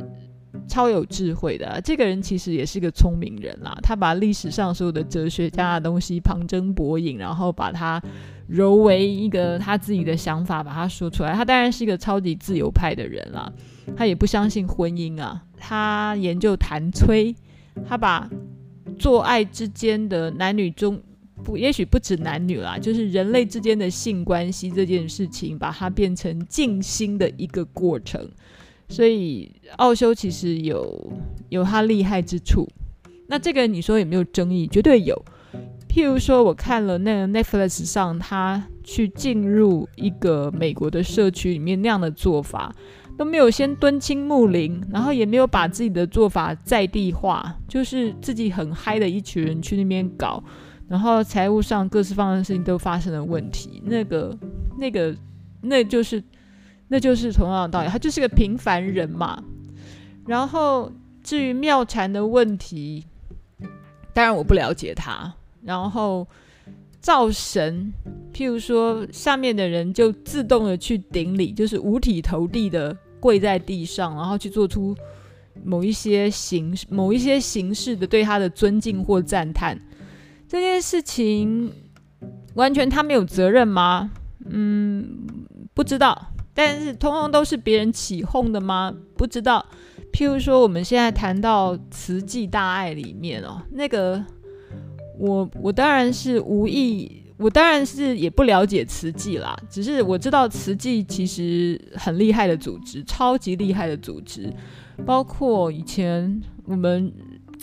[0.67, 3.79] 超有智慧的，这个人其实也是个聪明人啦。
[3.83, 8.03] 他把历史上所有的哲学家的东西旁征博引，然后把它
[8.49, 11.33] 揉为一个他自己的想法，把它说出来。
[11.33, 13.51] 他当然是一个超级自由派的人啦。
[13.97, 15.43] 他也不相信婚姻啊。
[15.57, 17.35] 他研究谭崔，
[17.87, 18.29] 他把
[18.99, 21.01] 做爱之间的男女中
[21.45, 28.29] 不，也许不止男女啦，就是人类之间的性关系这件事情，把它变成静心的一个过程。
[28.89, 31.13] 所以奥修其实有
[31.51, 32.67] 有他厉害之处，
[33.27, 34.67] 那这个你说有没有争议？
[34.67, 35.15] 绝对有。
[35.89, 42.75] 譬如说，我看了那个 Netflix 上他去进入一个美国的社区里面那样的做法，
[43.19, 50.43] 都没有先敦亲睦邻，然后也没有把自己的做法在地化，就是自己很嗨的一群人去那边搞，
[50.89, 53.83] 然后财务上各式各样的事情都发生了问题。
[53.85, 54.35] 那个、
[54.79, 55.15] 那个、
[55.61, 56.23] 那就是。
[56.91, 59.45] 那就是同样的道理，他就是个平凡人嘛。
[60.27, 60.91] 然后
[61.23, 63.05] 至于妙禅的问题，
[64.15, 65.31] 当然我不了解他。
[65.63, 66.27] 然后
[66.99, 67.93] 造神，
[68.33, 74.97] 譬如说下面的人就自动的去顶礼，就是五体投地的跪在地上，然后去做出
[75.65, 79.79] 某一些形某一些形式的对他的尊敬或赞叹。
[80.49, 81.73] 这件事情
[82.55, 84.11] 完全他没有责任吗？
[84.47, 85.27] 嗯，
[85.75, 86.33] 不知道。
[86.55, 88.93] 但是，通通都是别人起哄的吗？
[89.17, 89.65] 不知道。
[90.13, 94.25] 譬如说，我们现在谈到《慈济大爱》里面哦，那个
[95.19, 99.57] 我我当然是无意，我当然是也不了解慈济啦。
[99.71, 104.53] 只是我知道慈济其实很厉害的组织，超级厉害的组织。
[105.07, 107.13] 包括以前我们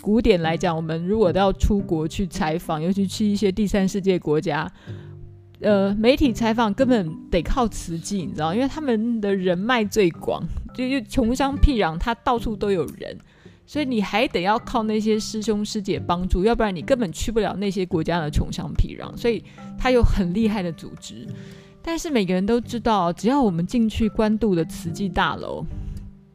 [0.01, 4.71] 古典来讲，我们如果都要出国去采访，尤其去一些第三世界国家。
[5.61, 10.43] 呃，媒体采访根本得靠慈济，你知道，因为他们的人脉最广，
[10.75, 13.17] 就就穷乡僻壤，他到处都有人，
[13.65, 19.15] 所以你还得要靠那些师兄师姐帮助，要不然你根本去不了那些国家的穷乡僻壤。
[19.17, 19.43] 所以
[19.77, 21.27] 他有很厉害的组织，
[21.81, 25.65] 但是每个人都知道，只要我们进去官渡的慈济大楼，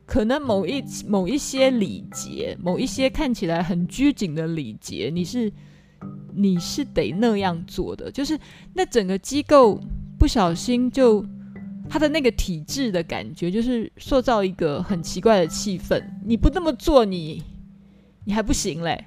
[0.07, 5.53] 可能某一某一些礼节，某一些看起来很拘谨的礼节，你是。
[6.33, 8.39] 你是得那样做的，就是
[8.73, 9.79] 那整个机构
[10.19, 11.23] 不小心就
[11.91, 16.01] 他的那个体制的感觉，就是塑造一个很奇怪的气氛。
[16.25, 17.43] 你不这么做，你
[18.25, 19.05] 你还不行嘞。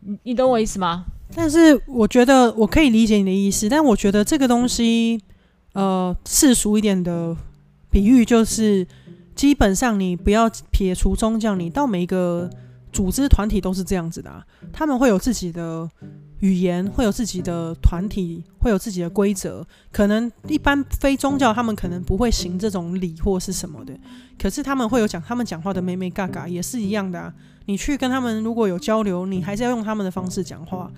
[0.00, 1.06] 你你懂我意思吗？
[1.34, 5.18] 但是我觉得我可以理解你的意思，但我觉得这个东西，
[5.74, 7.36] 呃，世俗一点的
[7.88, 8.86] 比喻就是，
[9.34, 12.50] 基本上你不要撇除宗教，你到每一个。
[12.92, 15.88] 组织团体都是这样子的，他们会有自己的
[16.42, 19.66] 语言，会有自己的团体，会有自己的规则。
[19.90, 23.92] 可能一般非宗教，他们可能不会行这种礼或是什么的，
[24.38, 27.32] 可是他们会有讲他们讲话的眉眉嘎嘎，也是一样的啊。
[27.66, 30.90] 你去跟他们如果有交流，你还是要用他们的方式讲话，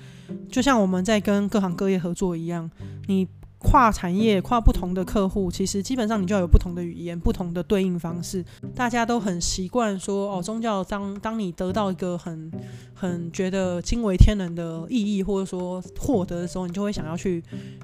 [0.50, 2.70] 就像我们在跟各行各业合作一样，
[3.06, 3.28] 你。
[3.64, 8.44] 跨产业、跨不同的客户，其实基本上你就要有不同的语言、不同的对应方式。
[8.74, 12.52] 大家都很习惯说哦，宗教当当你得到一个很
[12.92, 17.42] 很觉得惊为天人的意义，或者说获得的时候，你就会想要去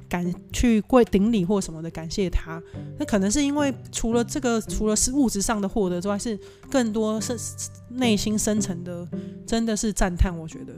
[0.08, 2.62] 感去跪顶礼或什么的感谢他。
[2.98, 6.38] 那可能是因为除了这个，除了是物质上的获得之外，是
[6.70, 7.34] 更多是
[7.88, 9.08] 内心深层的，
[9.46, 10.38] 真的是赞叹。
[10.38, 10.74] 我觉得。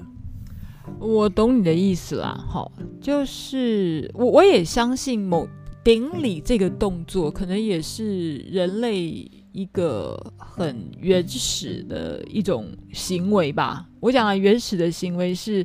[0.99, 5.49] 我懂你的意思啦，好，就是我我也相信某
[5.83, 13.87] 顶礼这个动作，可能也是人类一个很原始的一种行为吧。
[14.01, 15.65] 我讲的原始的行为，是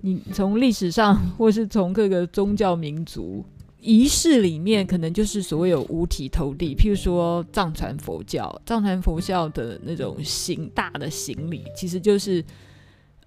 [0.00, 3.44] 你从历史上，或是从各个宗教民族
[3.80, 6.74] 仪式里面，可能就是所谓有五体投地。
[6.74, 12.44] 譬如说藏传佛教，藏传佛教的那种行大的行礼，其实就是。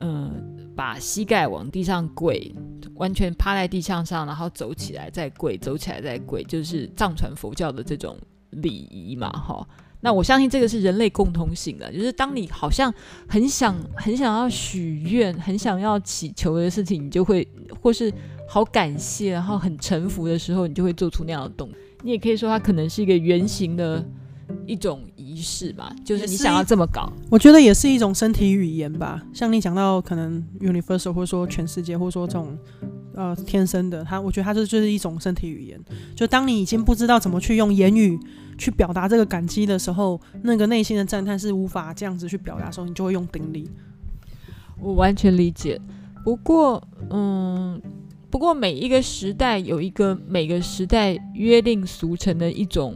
[0.01, 2.53] 嗯，把膝盖往地上跪，
[2.95, 8.17] 完全趴在地上上，然后走起来再跪，走起来再跪，就是藏传佛教的这种
[8.49, 9.67] 礼仪嘛，哈。
[10.03, 12.91] 那我相信这个是人类共通性的，就是当你好像
[13.27, 17.47] 很想、很想要许愿、很想要祈求的事情，你就会
[17.79, 18.11] 或是
[18.49, 21.77] 好感谢，然后很臣服的时候，你就会做出那样的动作。
[22.01, 24.03] 你也可以说它可能是一个圆形的
[24.65, 27.11] 一种仪式吧，就是你想要这么搞。
[27.29, 32.57] 我觉得也是一种身体语言吧，像你讲到可能 universal 或者说全世界，或者说这种。
[33.13, 35.77] 呃，天生的，他我觉得他这就是一种身体语言。
[36.15, 38.17] 就当你已经不知道怎么去用言语
[38.57, 43.69] 去表达这个感激的时候，那个内心的赞叹是无法这样子去表达的时候，你就会用顶礼。
[44.79, 45.77] 我完全理解。
[46.23, 47.79] 不过，嗯，
[48.29, 52.95] 不过每一个时代有一个每个时代约定俗成的一种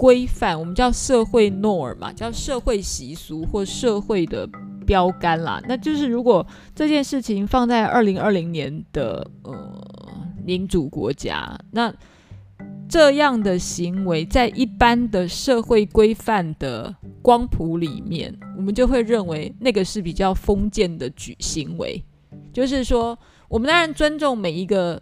[0.00, 4.48] 规范，我们叫社会 norm 嘛，叫社会习俗或社会的。
[4.86, 9.54] 标杆啦，那就是如果这件事情放在二零二零年的呃
[10.44, 11.94] 民主国家，那
[12.88, 22.02] 这样的行为在一般的社会规范的光谱里面，我们就会认为那个是比较封建的举行为，
[22.52, 23.16] 就是说，
[23.48, 25.00] 我们当然尊重每一个。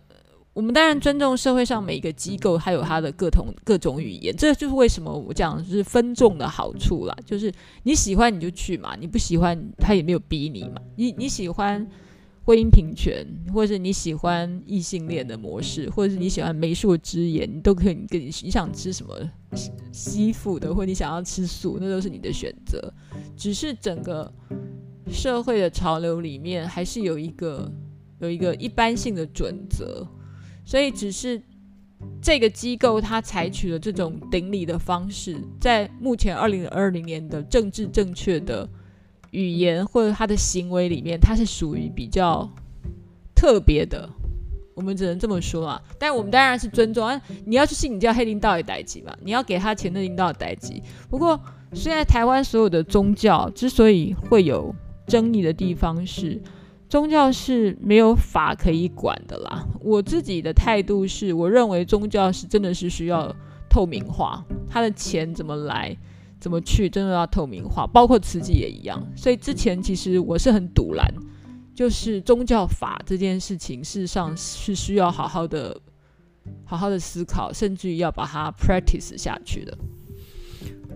[0.58, 7.16] 我们当然尊重社会上每一个机构，还有它的各种各种语言，这就是为什么我讲是分众的好处啦。
[7.24, 7.52] 就是
[7.84, 10.82] 你喜欢你就去嘛，你不喜欢他也没有逼你嘛。
[10.96, 11.86] 你你喜欢
[12.44, 19.16] 婚姻平权，或者是你喜欢异性恋的模式，或者是你喜欢媒妁之言，你都可以跟你你想吃什么
[19.92, 22.92] 西服的，或者你想要吃素，那都是你的选择。
[23.36, 24.28] 只是整个
[25.08, 27.70] 社会的潮流里面，还是有一个
[28.18, 30.04] 有一个一般性的准则。
[30.68, 31.40] 所以，只是
[32.20, 38.68] 这个机构它采取了这种顶礼的方式，在目前二零二零年的政治正确的
[39.30, 42.46] 语言或者他的行为里面，它是属于比较
[43.34, 44.06] 特别的。
[44.74, 45.82] 我们只能这么说啊。
[45.98, 47.18] 但我们当然是尊重啊。
[47.46, 49.16] 你要去信，你叫黑领导也代志嘛。
[49.22, 50.74] 你要给他钱的领导的代志。
[51.08, 51.40] 不过，
[51.72, 54.74] 现在台湾所有的宗教之所以会有
[55.06, 56.38] 争议的地方是。
[56.88, 59.62] 宗教是没有法可以管的啦。
[59.80, 63.34] 我自己的态度是，我认为宗教是真的是需要
[63.68, 65.94] 透明化，他的钱怎么来、
[66.40, 69.06] 怎么去，真的要透明化，包括慈济也一样。
[69.14, 71.06] 所以之前其实我是很赌烂，
[71.74, 75.78] 就是宗教法这件事情，事实上是需要好好的、
[76.64, 79.76] 好好的思考，甚至于要把它 practice 下去的。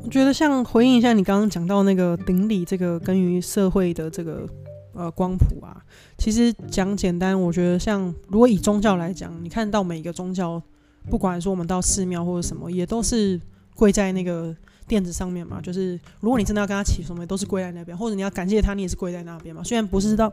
[0.02, 4.48] 我觉得像回应一下你刚刚讲到那个顶礼，这个跟于社会的这个。
[4.94, 5.82] 呃，光谱啊，
[6.18, 10.62] 其实讲简单，我觉得像如果以宗教来讲，你看到每一个宗教，
[11.08, 13.40] 不管说我们到寺庙或者什么，也都是
[13.74, 14.54] 跪在那个
[14.86, 15.60] 垫子上面嘛。
[15.62, 19.62] 就是如果你真的要跟他祈什么，都是跪在那边，或者你要感谢他，你也是跪在那边嘛。
[19.64, 20.30] 虽然不是到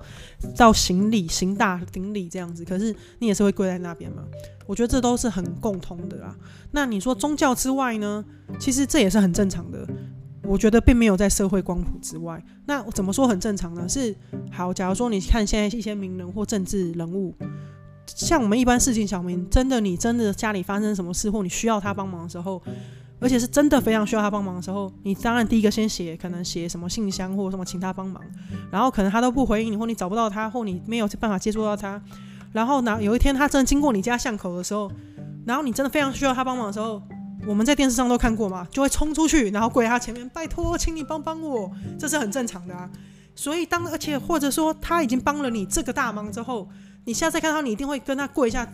[0.58, 4.24] 到行礼、行大顶礼这样子，可是你也是会跪在那边嘛。
[4.68, 6.36] 我觉得这都是很共通的啦。
[6.72, 8.24] 那你说宗教之外呢？
[8.60, 9.88] 其实这也是很正常的。
[10.50, 13.88] 我觉得并没有在社会光谱之外，那怎么说很正常呢？
[13.88, 14.16] 是
[14.52, 17.36] 好，假如说你看现在一些名人或政治人物，
[18.08, 22.60] 像我们一般市井小民，真的你真的家里发生什么事或你需要他帮忙的时候，
[23.20, 28.20] 而且是真的非常需要他帮忙的时候，你当然第一个先写，可能写什么信箱或什么请他帮忙，
[28.72, 32.02] 然后可能他都不回应你，或你找不到他，或你没有办法接触到他，
[32.54, 34.92] 然后呢，有一天他真的经过你家巷口的时候，
[35.46, 37.00] 然后你真的非常需要他帮忙的时候。
[37.48, 42.90] 我们在电视上都看过嘛，就会冲出去，然后跪在他前面，拜托，请你帮帮我，这是很正常的啊。
[43.36, 46.68] 所以当而且或者说他已经帮了你这个大忙之后，
[47.06, 48.70] 你下次看到你一定会跟他跪下，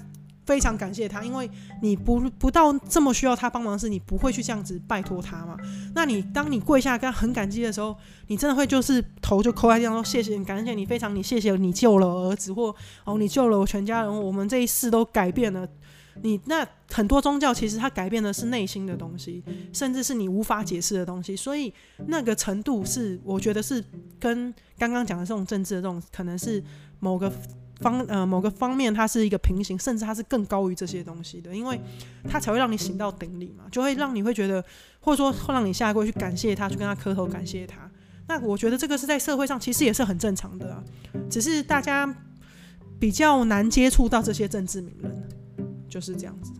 [0.45, 1.49] 非常感谢他，因为
[1.83, 5.55] 你不不到这么需要他帮忙的时，你不会去这样子拜托他嘛。
[5.93, 7.95] 那你当你跪下跟他很感激的时候，
[8.27, 15.67] 你真的会就是头就抠在地上说谢谢你，感谢你，非常你谢谢你救了我儿子或哦你救了我全家人，我们这一世都改变了。
[16.21, 21.73] 你那很多宗教其实它改变的是内心的东西，甚至是你无法解释的东西，所以
[22.07, 23.83] 那个程度是我觉得是
[24.19, 26.63] 跟刚刚讲的这种政治的这种可能是
[26.99, 27.31] 某个
[27.81, 31.79] 方呃某个方面它是一个平行，甚至它是更高于这些东西的，因为
[32.29, 34.63] 它才会让你行到顶礼嘛，就会让你会觉得
[35.01, 37.89] 或者说会让你下跪去感谢他，去跟他磕头感谢他。
[38.27, 40.83] 那我觉得这个是在社会上其实也是很正常的啊，
[41.29, 42.15] 只是大家
[42.97, 45.29] 比较难接触到这些政治名人。
[45.95, 46.51] 就是这样子，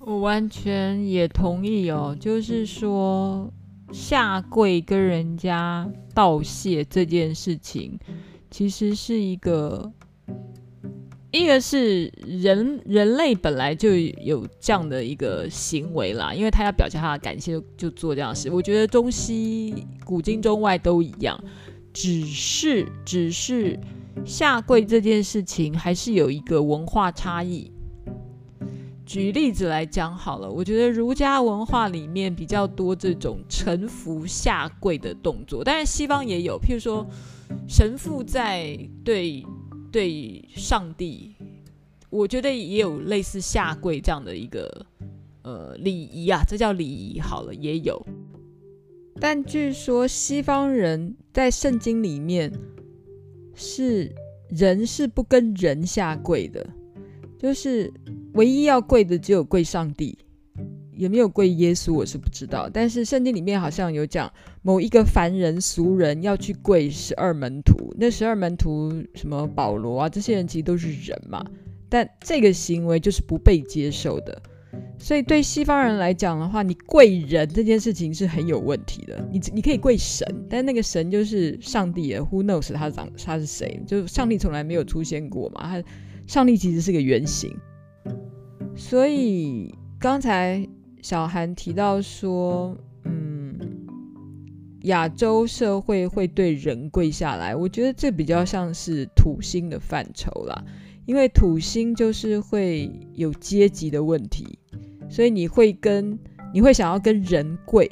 [0.00, 2.16] 我完全也同意哦。
[2.18, 3.48] 就是说，
[3.92, 7.96] 下跪跟人家道谢这件事情，
[8.50, 9.92] 其实是一个，
[11.30, 18.50] 一个是人人类本来就有这样的一个行为啦，因为他要表现他的感谢就，就做这样的事。
[18.50, 21.40] 我觉得中西古今中外都一样，
[21.92, 23.78] 只是只是
[24.24, 27.70] 下跪这件事情还是有一个文化差异。
[29.06, 37.06] 举例子来讲好了，我觉得儒家文化里面比较多这种臣服下跪的动作，但是西方也有，譬如说
[37.68, 39.46] 神父在对
[39.92, 41.36] 对上帝，
[42.10, 44.84] 我觉得也有类似下跪这样的一个
[45.42, 48.04] 呃礼仪啊，这叫礼仪好了，也有。
[49.20, 52.52] 但据说西方人在圣经里面
[53.54, 54.12] 是
[54.50, 56.68] 人是不跟人下跪的，
[57.38, 57.92] 就是。
[58.36, 60.18] 唯一要跪的只有跪上帝，
[60.92, 62.68] 有没有跪耶稣我是不知道。
[62.70, 64.30] 但是圣经里面好像有讲
[64.60, 71.42] 某一个凡人俗人要去跪十二门徒，那十二门徒什么保罗啊，这些人其实都是人嘛，
[71.88, 74.42] 但这个行为就是不被接受的。
[74.98, 79.26] 所以对西方人来讲的话，你跪人这件事情是很有问题的。
[79.32, 83.80] 你你可以跪神，但那个神就是上帝，Who knows 他长他是谁？
[83.86, 85.82] 就是上帝从来没有出现过嘛，他
[86.26, 87.56] 上帝其实是个原型。
[88.74, 90.68] 所以刚才
[91.00, 93.58] 小韩提到说，嗯，
[94.82, 100.64] 亚洲社会会对人跪下来，我觉得这比较像是土星的范畴啦，
[101.06, 104.58] 因为土星就是会有阶级的问题，
[105.08, 106.18] 所以你会跟
[106.52, 107.90] 你会想要跟人跪，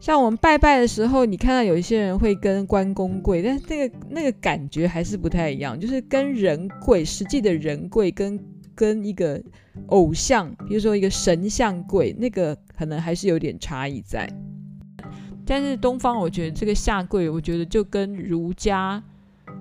[0.00, 8.38] 像我们拜拜的时候，你看到有一些人会跟关公跪，但那个那个感觉还是不太一样，就是跟人跪，实际的人跪跟。
[8.78, 9.42] 跟一个
[9.88, 14.32] 偶像，比如说一个神像跪，那个可能还是有点差异在。
[15.44, 19.02] 但是东方，我觉得这个下跪，我觉得就跟儒家，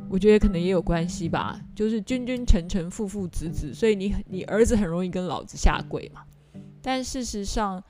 [0.08, 1.60] 我觉得可能也有关系吧。
[1.74, 6.22] 就是君君臣臣，父父子子，所以你你儿子很容易跟老子下跪嘛。
[6.84, 7.84] 但事实上，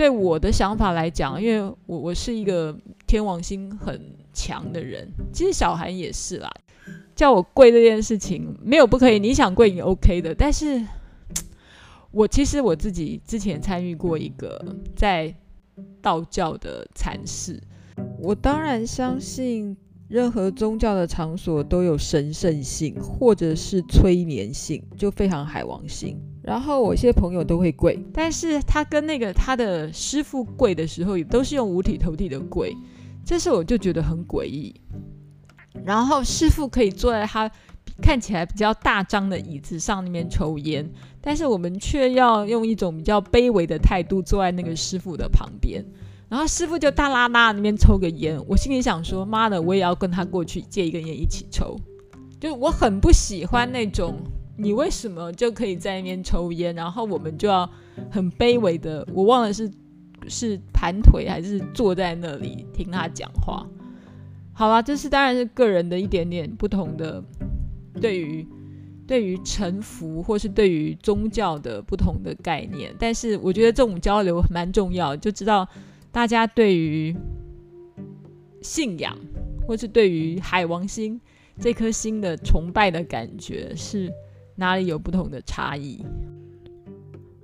[0.00, 2.74] 对我的想法来讲，因为我我是一个
[3.06, 4.00] 天王星很
[4.32, 6.50] 强的人，其实小韩也是啦。
[7.14, 10.34] 叫我跪这件事情没有不可以，你想跪也 OK 的。
[10.34, 10.82] 但是，
[12.12, 15.34] 我其实我自己之前参与过一个在
[16.00, 17.62] 道教的禅室，
[18.18, 19.76] 我当然相信
[20.08, 26.18] 任何宗教的场所都有神圣性或者是催眠性，就非常海王星。
[26.42, 32.74] 然后我一些朋友都会跪，但是他跟那个他的师傅跪的时候，也都是用五体投地的跪，
[33.24, 34.74] 这时我就觉得很诡异。
[35.84, 37.50] 然后师傅可以坐在他
[38.02, 45.84] 看起来比较大张的椅子上那边抽烟，但是我们却要用一种比较卑微的态度坐在那个师傅的旁边。
[46.28, 51.76] 然后师傅就大剌剌那边抽个烟，我心里想说：妈的，我也要跟他过去借一根烟一起抽。
[52.38, 54.16] 就我很不喜欢那种，
[54.60, 57.68] 你为什么就可以在那边抽烟，然后我们就要
[58.10, 59.70] 很卑微的，我忘了是
[60.28, 63.66] 是盘腿还是坐在那里听他讲话。
[64.52, 67.24] 好啦，这是当然是个人的一点点不同的
[68.00, 68.46] 对于
[69.06, 75.66] 对于臣服或是对于宗教的不同的概念，但是我觉得这种交流蛮重要，就知道
[76.12, 77.16] 大家对于
[78.60, 79.16] 信仰
[79.66, 81.18] 或是对于海王星
[81.58, 84.12] 这颗星的崇拜的感觉是
[84.60, 86.04] 哪里有不同的差异。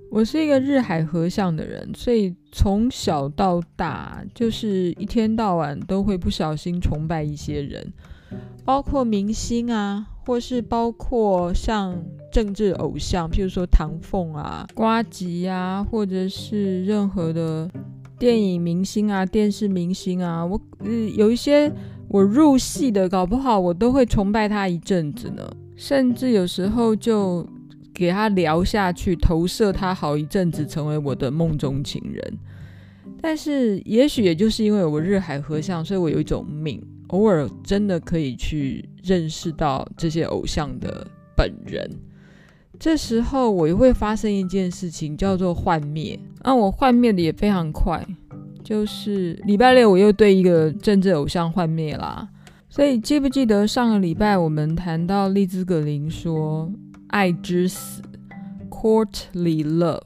[0.09, 7.91] 我是一个日海合相的人，所以从小到大就是一天到晚都会不小心崇拜一些人，
[8.63, 12.01] 包括明星啊，或是包括像
[12.31, 17.69] 政治偶像，譬如说唐凤啊、瓜吉啊，或者是任何的
[18.17, 21.69] 电影明星啊、电视明星啊，我嗯有一些
[22.07, 25.45] 我入戏的，搞不好我都会崇拜他一阵子呢，
[25.77, 27.47] 甚至有时候就。
[27.93, 32.37] 给他聊下去，投射他好一阵子，成为我的梦中情人。
[33.19, 41.89] 但是，也许也就是因为我日海合相，所以我有一种命，偶尔真的可以去认识到这些偶像的本人。
[42.77, 46.19] 这时候，我也会发生一件事情，叫做幻灭。
[46.43, 48.05] 那、啊、我幻灭的也非常快，
[48.63, 52.29] 就是礼拜六我又对一个政治偶像幻灭啦。
[52.77, 56.71] 所以，记不记得上个礼拜我们谈到利兹格林说？
[57.07, 58.03] 爱之死
[58.69, 60.03] ，courtly love，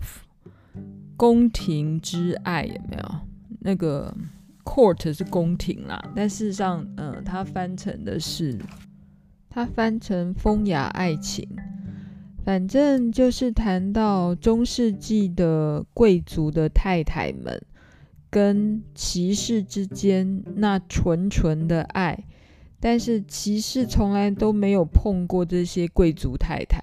[1.18, 3.16] 宫廷之爱有没有？
[3.60, 4.16] 那个
[4.64, 8.58] court 是宫廷啦，但事实上，嗯、它翻成的是，
[9.50, 11.46] 它翻成风雅爱情，
[12.46, 17.62] 反正就是谈到中世纪的贵族的太太们
[18.30, 22.18] 跟骑士之间那纯纯的爱。
[22.82, 26.82] 但是骑士从来都没有碰过这些贵族太太，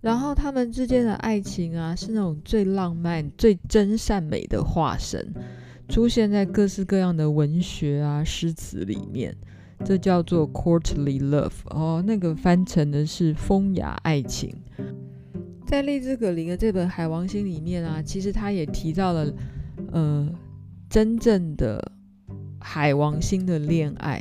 [0.00, 5.32] 然后他们之间的爱情啊，是那种最浪漫、最真善美的化身，
[5.88, 9.36] 出现在各式各样的文学啊、诗词里面，
[9.84, 14.52] 这叫做 courtly love 哦，那个翻成的是风雅爱情。
[15.64, 19.32] 在丽兹·葛林的这本《海王星》里面啊，其实他也提到了，
[19.92, 20.28] 呃，
[20.90, 21.92] 真正的
[22.60, 24.20] 海王星的恋爱。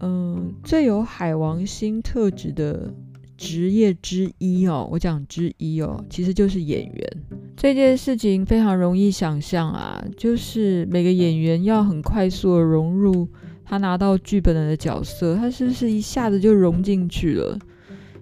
[0.00, 2.92] 嗯、最有海王星特质的
[3.36, 7.16] 职业之一哦，我讲之一哦，其实就是演员。
[7.56, 13.28] 这件事情非常容易想象啊，就是每个演员要很快速的融入
[13.64, 17.58] 他拿到剧本的角色，他是不是一下子就融进去了？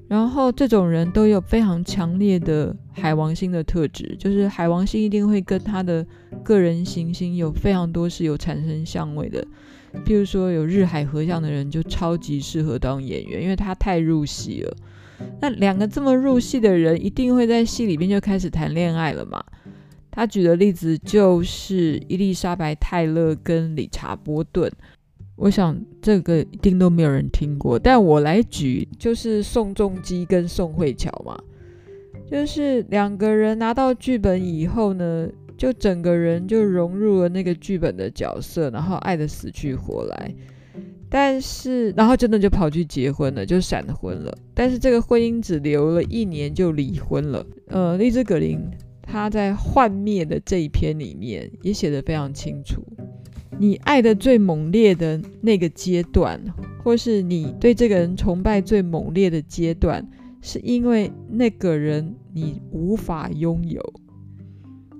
[0.09, 6.05] 然后这种人都有非常强烈的海王星的特质，就是海王星一定会跟他的
[6.43, 9.47] 个人行星有非常多是有产生相位的。
[10.05, 14.77] 譬如说有日海合相的人就超级适合当演员，因为他太入戏了。
[15.41, 19.43] 那两个这么入戏的人，一定会在戏里面就开始谈恋爱了嘛？
[20.11, 24.71] 他举的例子就是伊丽莎白泰勒跟理查波顿。
[25.37, 31.39] 我想这个一定都没有人听过，但我来举，就是宋仲基跟宋慧乔嘛，
[32.29, 35.29] 就是两个人拿到剧本以后呢，
[35.59, 40.35] 就整个人就融入了那个剧本的角色，然后爱得死去活来，
[41.11, 47.45] 但是然后真的就跑去结婚了，就闪婚了，但是这个婚姻只留了一年就离婚了。
[47.67, 48.61] 呃，丽兹·格林
[49.03, 52.83] 他在《幻灭》的这一篇里面也写得非常清楚。
[53.59, 56.41] 你爱的最猛烈的那个阶段，
[56.85, 60.09] 或是你对这个人崇拜最猛烈的阶段，
[60.41, 63.83] 是因为那个人你无法拥有。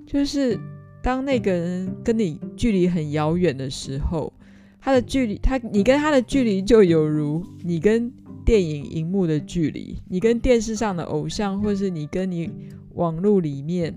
[0.09, 0.59] 就是
[1.03, 4.33] 当那个人跟你距离很遥远的时候，
[4.81, 8.11] 他的距离，他你跟他的距离就有如你跟
[8.43, 12.49] 电影荧幕的距离，你跟电视上的偶像，或是你跟你
[12.95, 13.93] 网络里面、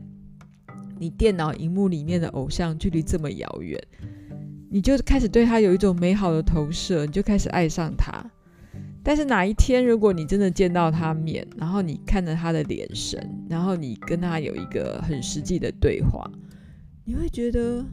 [0.98, 3.82] 你电脑荧幕里面的偶像距离这么遥远。
[4.68, 8.22] 你就开始对他有一种美好的投射，你就开始爱上他。
[9.02, 16.30] 但是哪一天，如果你真的见到他面，然后你看着他的眼神，然后你跟他有一个很实际的对话，
[17.04, 17.84] 你会觉得，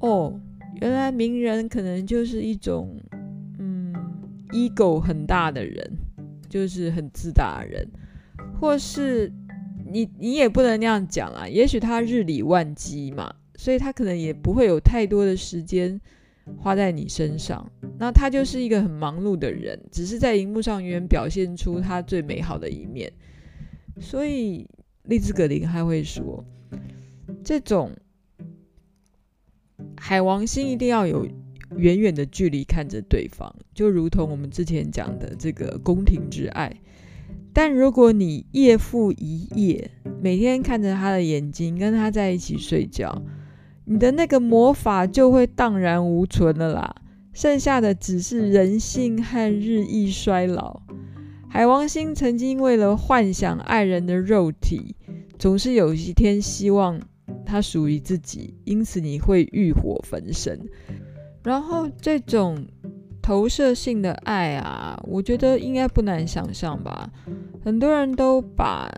[0.00, 0.40] 哦，
[0.80, 2.96] 原来名人可能就是一种，
[3.58, 3.92] 嗯
[4.52, 5.90] ，ego 很大的人，
[6.48, 7.88] 就是很自大的人，
[8.60, 9.32] 或是
[9.90, 13.34] 你你也不能那样讲啊，也许他日理万机嘛。
[13.58, 15.98] 所以他可能也不会有太多的时间
[16.58, 23.12] 花在你身上，那他就是一个很忙碌的人，只是在荧幕上永远表现出他最美好的一面。
[24.00, 24.68] 所以
[25.04, 26.44] 丽兹·格林还会说，
[27.42, 27.92] 这种
[29.96, 31.26] 海王星一定要有
[31.76, 36.74] 远远的距离看着对方，就如同我们之前讲的这个宫廷之爱。
[37.52, 39.90] 但如果你夜复一夜，
[40.20, 43.22] 每天看着他的眼睛，跟他在一起睡觉。
[43.88, 46.96] 你的那个魔法就会荡然无存了啦，
[47.32, 50.82] 剩下的只是人性和日益衰老。
[51.48, 54.96] 海王星曾经为了幻想爱人的肉体，
[55.38, 57.00] 总是有一天希望
[57.44, 60.60] 它属于自己，因此你会欲火焚身。
[61.44, 62.66] 然后这种
[63.22, 67.08] 投射性的爱啊，我觉得应该不难想象吧？
[67.64, 68.90] 很多人都把。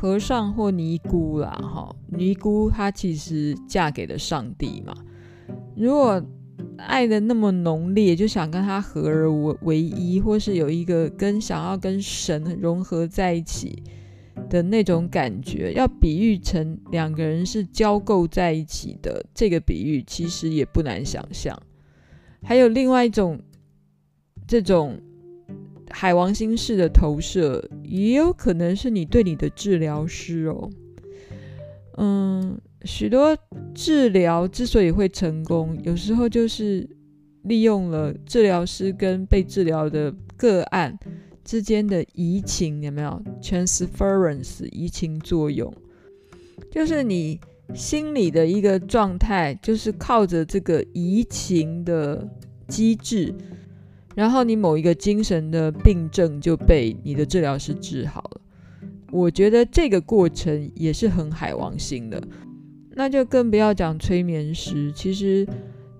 [0.00, 4.94] 和尚或尼姑啦，哈，尼姑她其实嫁给了上帝嘛。
[5.76, 6.24] 如果
[6.76, 9.28] 爱的那么浓烈，就想跟他合而
[9.62, 13.82] 为一，或是有一个跟想要跟神融合在一起
[14.48, 21.60] 的那种感觉，要比喻成两个人是交构在一起的，这个比喻其实也不难想象。
[22.44, 23.40] 还有另外一种
[24.46, 25.00] 这种。
[25.90, 30.70] 海王星式的投射，也有可能是你对你的治疗师哦。
[31.96, 33.36] 嗯，许多
[33.74, 36.88] 治疗之所以会成功，有时候就是
[37.42, 40.96] 利用了治疗师跟被治疗的个案
[41.44, 45.72] 之间的移情，有没有？Transference 移情作用，
[46.70, 47.40] 就是你
[47.74, 52.28] 心里的一个状态，就是靠着这个移情的
[52.68, 53.34] 机制。
[54.18, 58.40] 然后你某一个精神的病症就被你的治疗师治好了，
[59.12, 62.20] 我觉得这个过程也是很海王星的，
[62.96, 64.90] 那就更不要讲催眠师。
[64.90, 65.46] 其实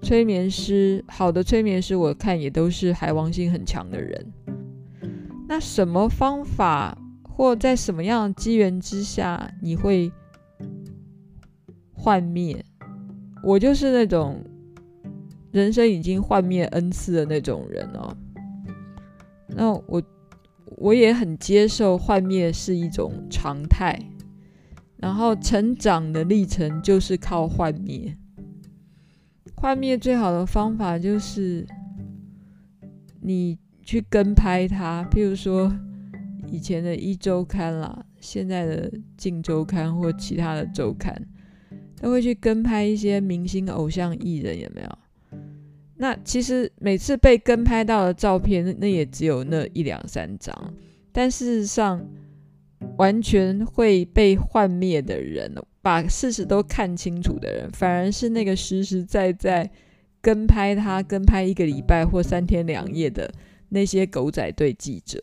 [0.02, 4.26] 催眠师，好的催眠师，我看也都是海王星很强的人。
[5.46, 10.10] 那什么方法或在什么样的机缘之下你会
[11.92, 12.64] 幻灭？
[13.44, 14.42] 我就是那种。
[15.50, 18.16] 人生已经幻灭 n 次的那种人哦，
[19.48, 20.02] 那我
[20.76, 23.98] 我也很接受幻灭是一种常态，
[24.98, 28.16] 然后成长的历程就是靠幻灭。
[29.56, 31.66] 幻灭最好的方法就是
[33.20, 35.74] 你去跟拍它，譬如说
[36.46, 41.26] 以前的一周刊啦，现在的《镜周刊》或其他的周刊，
[42.00, 44.98] 都会去跟拍一些明星、偶像、艺人，有没有？
[46.00, 50.54] 那其实每次被跟拍到的照片，那也只有那一两三张。
[51.10, 52.00] 但事实上，
[52.96, 59.68] 完全会被幻灭的人，把事实都看清楚的人，反而是那个实实在在
[60.20, 63.28] 跟拍他、跟拍一个礼拜或三天两夜的
[63.70, 65.20] 那些狗仔队记者，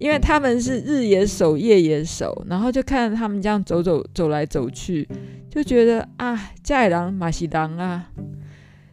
[0.00, 5.08] 因为他们是日也守、夜也守，然后就看着他们这样走走走来走去，
[5.48, 8.10] 就觉得啊，家里郎马西当啊，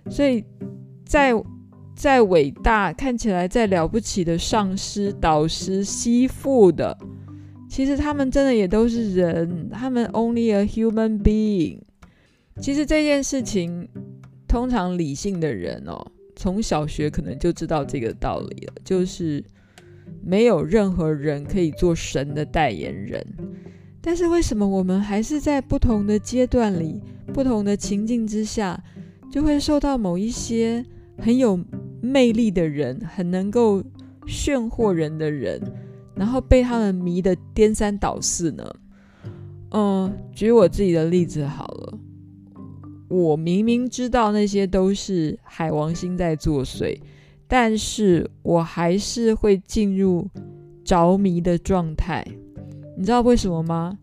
[0.07, 0.43] 所以。
[1.11, 1.33] 再
[1.93, 6.97] 再伟大，看起来再了不起的上师、导师、师父的，
[7.69, 11.79] 其实他们真的也都是人，他们 only a human being。
[12.61, 13.89] 其实这件事情，
[14.47, 16.01] 通常理性的人哦，
[16.33, 19.43] 从小学可能就知道这个道理了，就是
[20.23, 23.21] 没有任何人可以做神的代言人。
[23.99, 27.01] 但是为什么我们还是在不同的阶段里、
[27.33, 28.81] 不同的情境之下，
[29.29, 30.85] 就会受到某一些
[31.17, 31.59] 很有
[32.01, 33.83] 魅力的人，很能够
[34.25, 35.61] 炫惑人的人，
[36.15, 38.63] 然后被他们迷得颠三倒四呢？
[39.71, 41.97] 嗯，举我自己的例子好了，
[43.07, 46.99] 我明明知道那些都是海王星在作祟，
[47.47, 50.27] 但是我还是会进入
[50.83, 52.25] 着迷的状态。
[52.97, 53.97] 你知道为什么吗？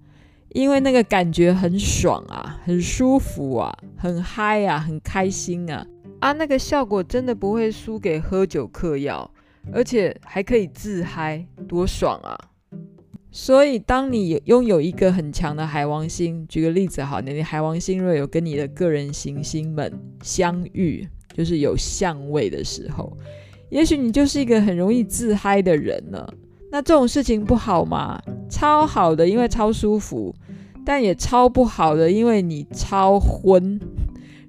[0.55, 5.87] 因为那个感觉很爽啊，很舒服啊，很嗨啊，很开心啊。
[6.21, 9.31] 啊，那个效果真的不会输给喝酒嗑药，
[9.73, 12.37] 而且还可以自嗨，多爽啊！
[13.31, 19.93] 所以，当你拥有一个很强的海王星，举个例子好，你的海王星若有跟你的个人行星们
[20.23, 23.17] 相遇，就是有相位的时候，
[23.71, 26.27] 也许你就是一个很容易自嗨的人呢。
[26.73, 28.21] 那这种事情不好吗？
[28.51, 30.35] 超好的，因为超舒服，
[30.85, 33.79] 但也超不好的，因为你超昏。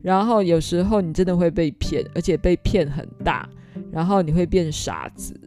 [0.02, 3.50] 然后有时候你真的会被骗，而且被骗很大，
[3.92, 5.38] 然后你会变傻子，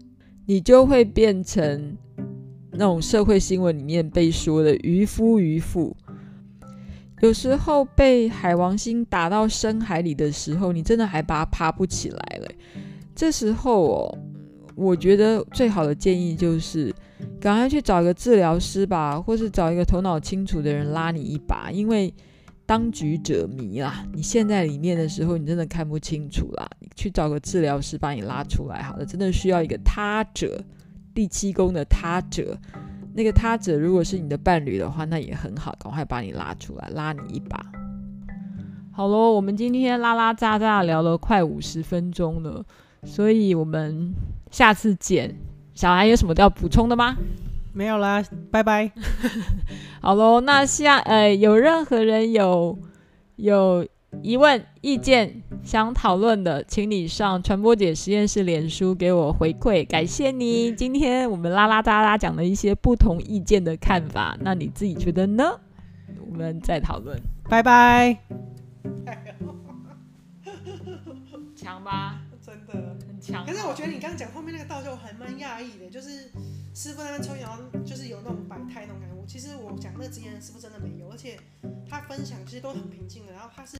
[0.44, 1.96] 你就会变成
[2.72, 5.96] 那种社会新闻里面被说的渔夫渔妇。
[7.20, 12.48] 有时候被海王星打到深海里的时候，你真的还把它爬不起来了。
[13.14, 14.18] 这时候哦，
[14.74, 16.94] 我觉得最好的建议就是
[17.40, 22.12] 赶快去找一个治疗师吧，或是找一个头脑清楚的人拉你一把，因为。
[22.72, 24.02] 当局者迷啦！
[24.14, 26.66] 你陷在里面的时候，你真的看不清楚啦。
[26.80, 30.58] 你去找个治疗师把你拉出来，好了，真的需要一个他者，
[31.12, 32.56] 第七宫的他者。
[33.12, 37.62] 那个他者如果是你的伴侣的话，那也很好，赶快把你拉出来，拉你一把。
[38.90, 42.64] 好喽，我们今天拉拉杂杂聊了快五十分钟了，
[43.04, 44.14] 所以我们
[44.50, 45.36] 下次见。
[45.74, 47.18] 小孩有什么要补充的吗？
[47.74, 48.92] 没有啦，拜拜。
[50.00, 52.78] 好喽，那下呃，有任何人有
[53.36, 53.86] 有
[54.22, 60.70] 疑问、意见想讨论的，请你上传播姐实验室脸书给我回馈，感谢你。
[60.72, 65.58] 今天我们拉拉杂杂讲了一些不同意见的看法，那你自己觉得呢？
[66.30, 67.18] 我们再讨论，
[67.48, 68.18] 拜拜。
[71.56, 72.20] 强吧？
[72.44, 73.46] 真的很强。
[73.46, 76.30] 可是我觉得你刚刚讲后面那个道就还蛮讶异的，就是。
[76.74, 77.46] 师傅那边抽烟，
[77.84, 79.14] 就是有那种百态那种感觉。
[79.26, 81.38] 其实我讲那个经验师傅真的没有，而且
[81.88, 83.32] 他分享其实都很平静的。
[83.32, 83.76] 然后他是。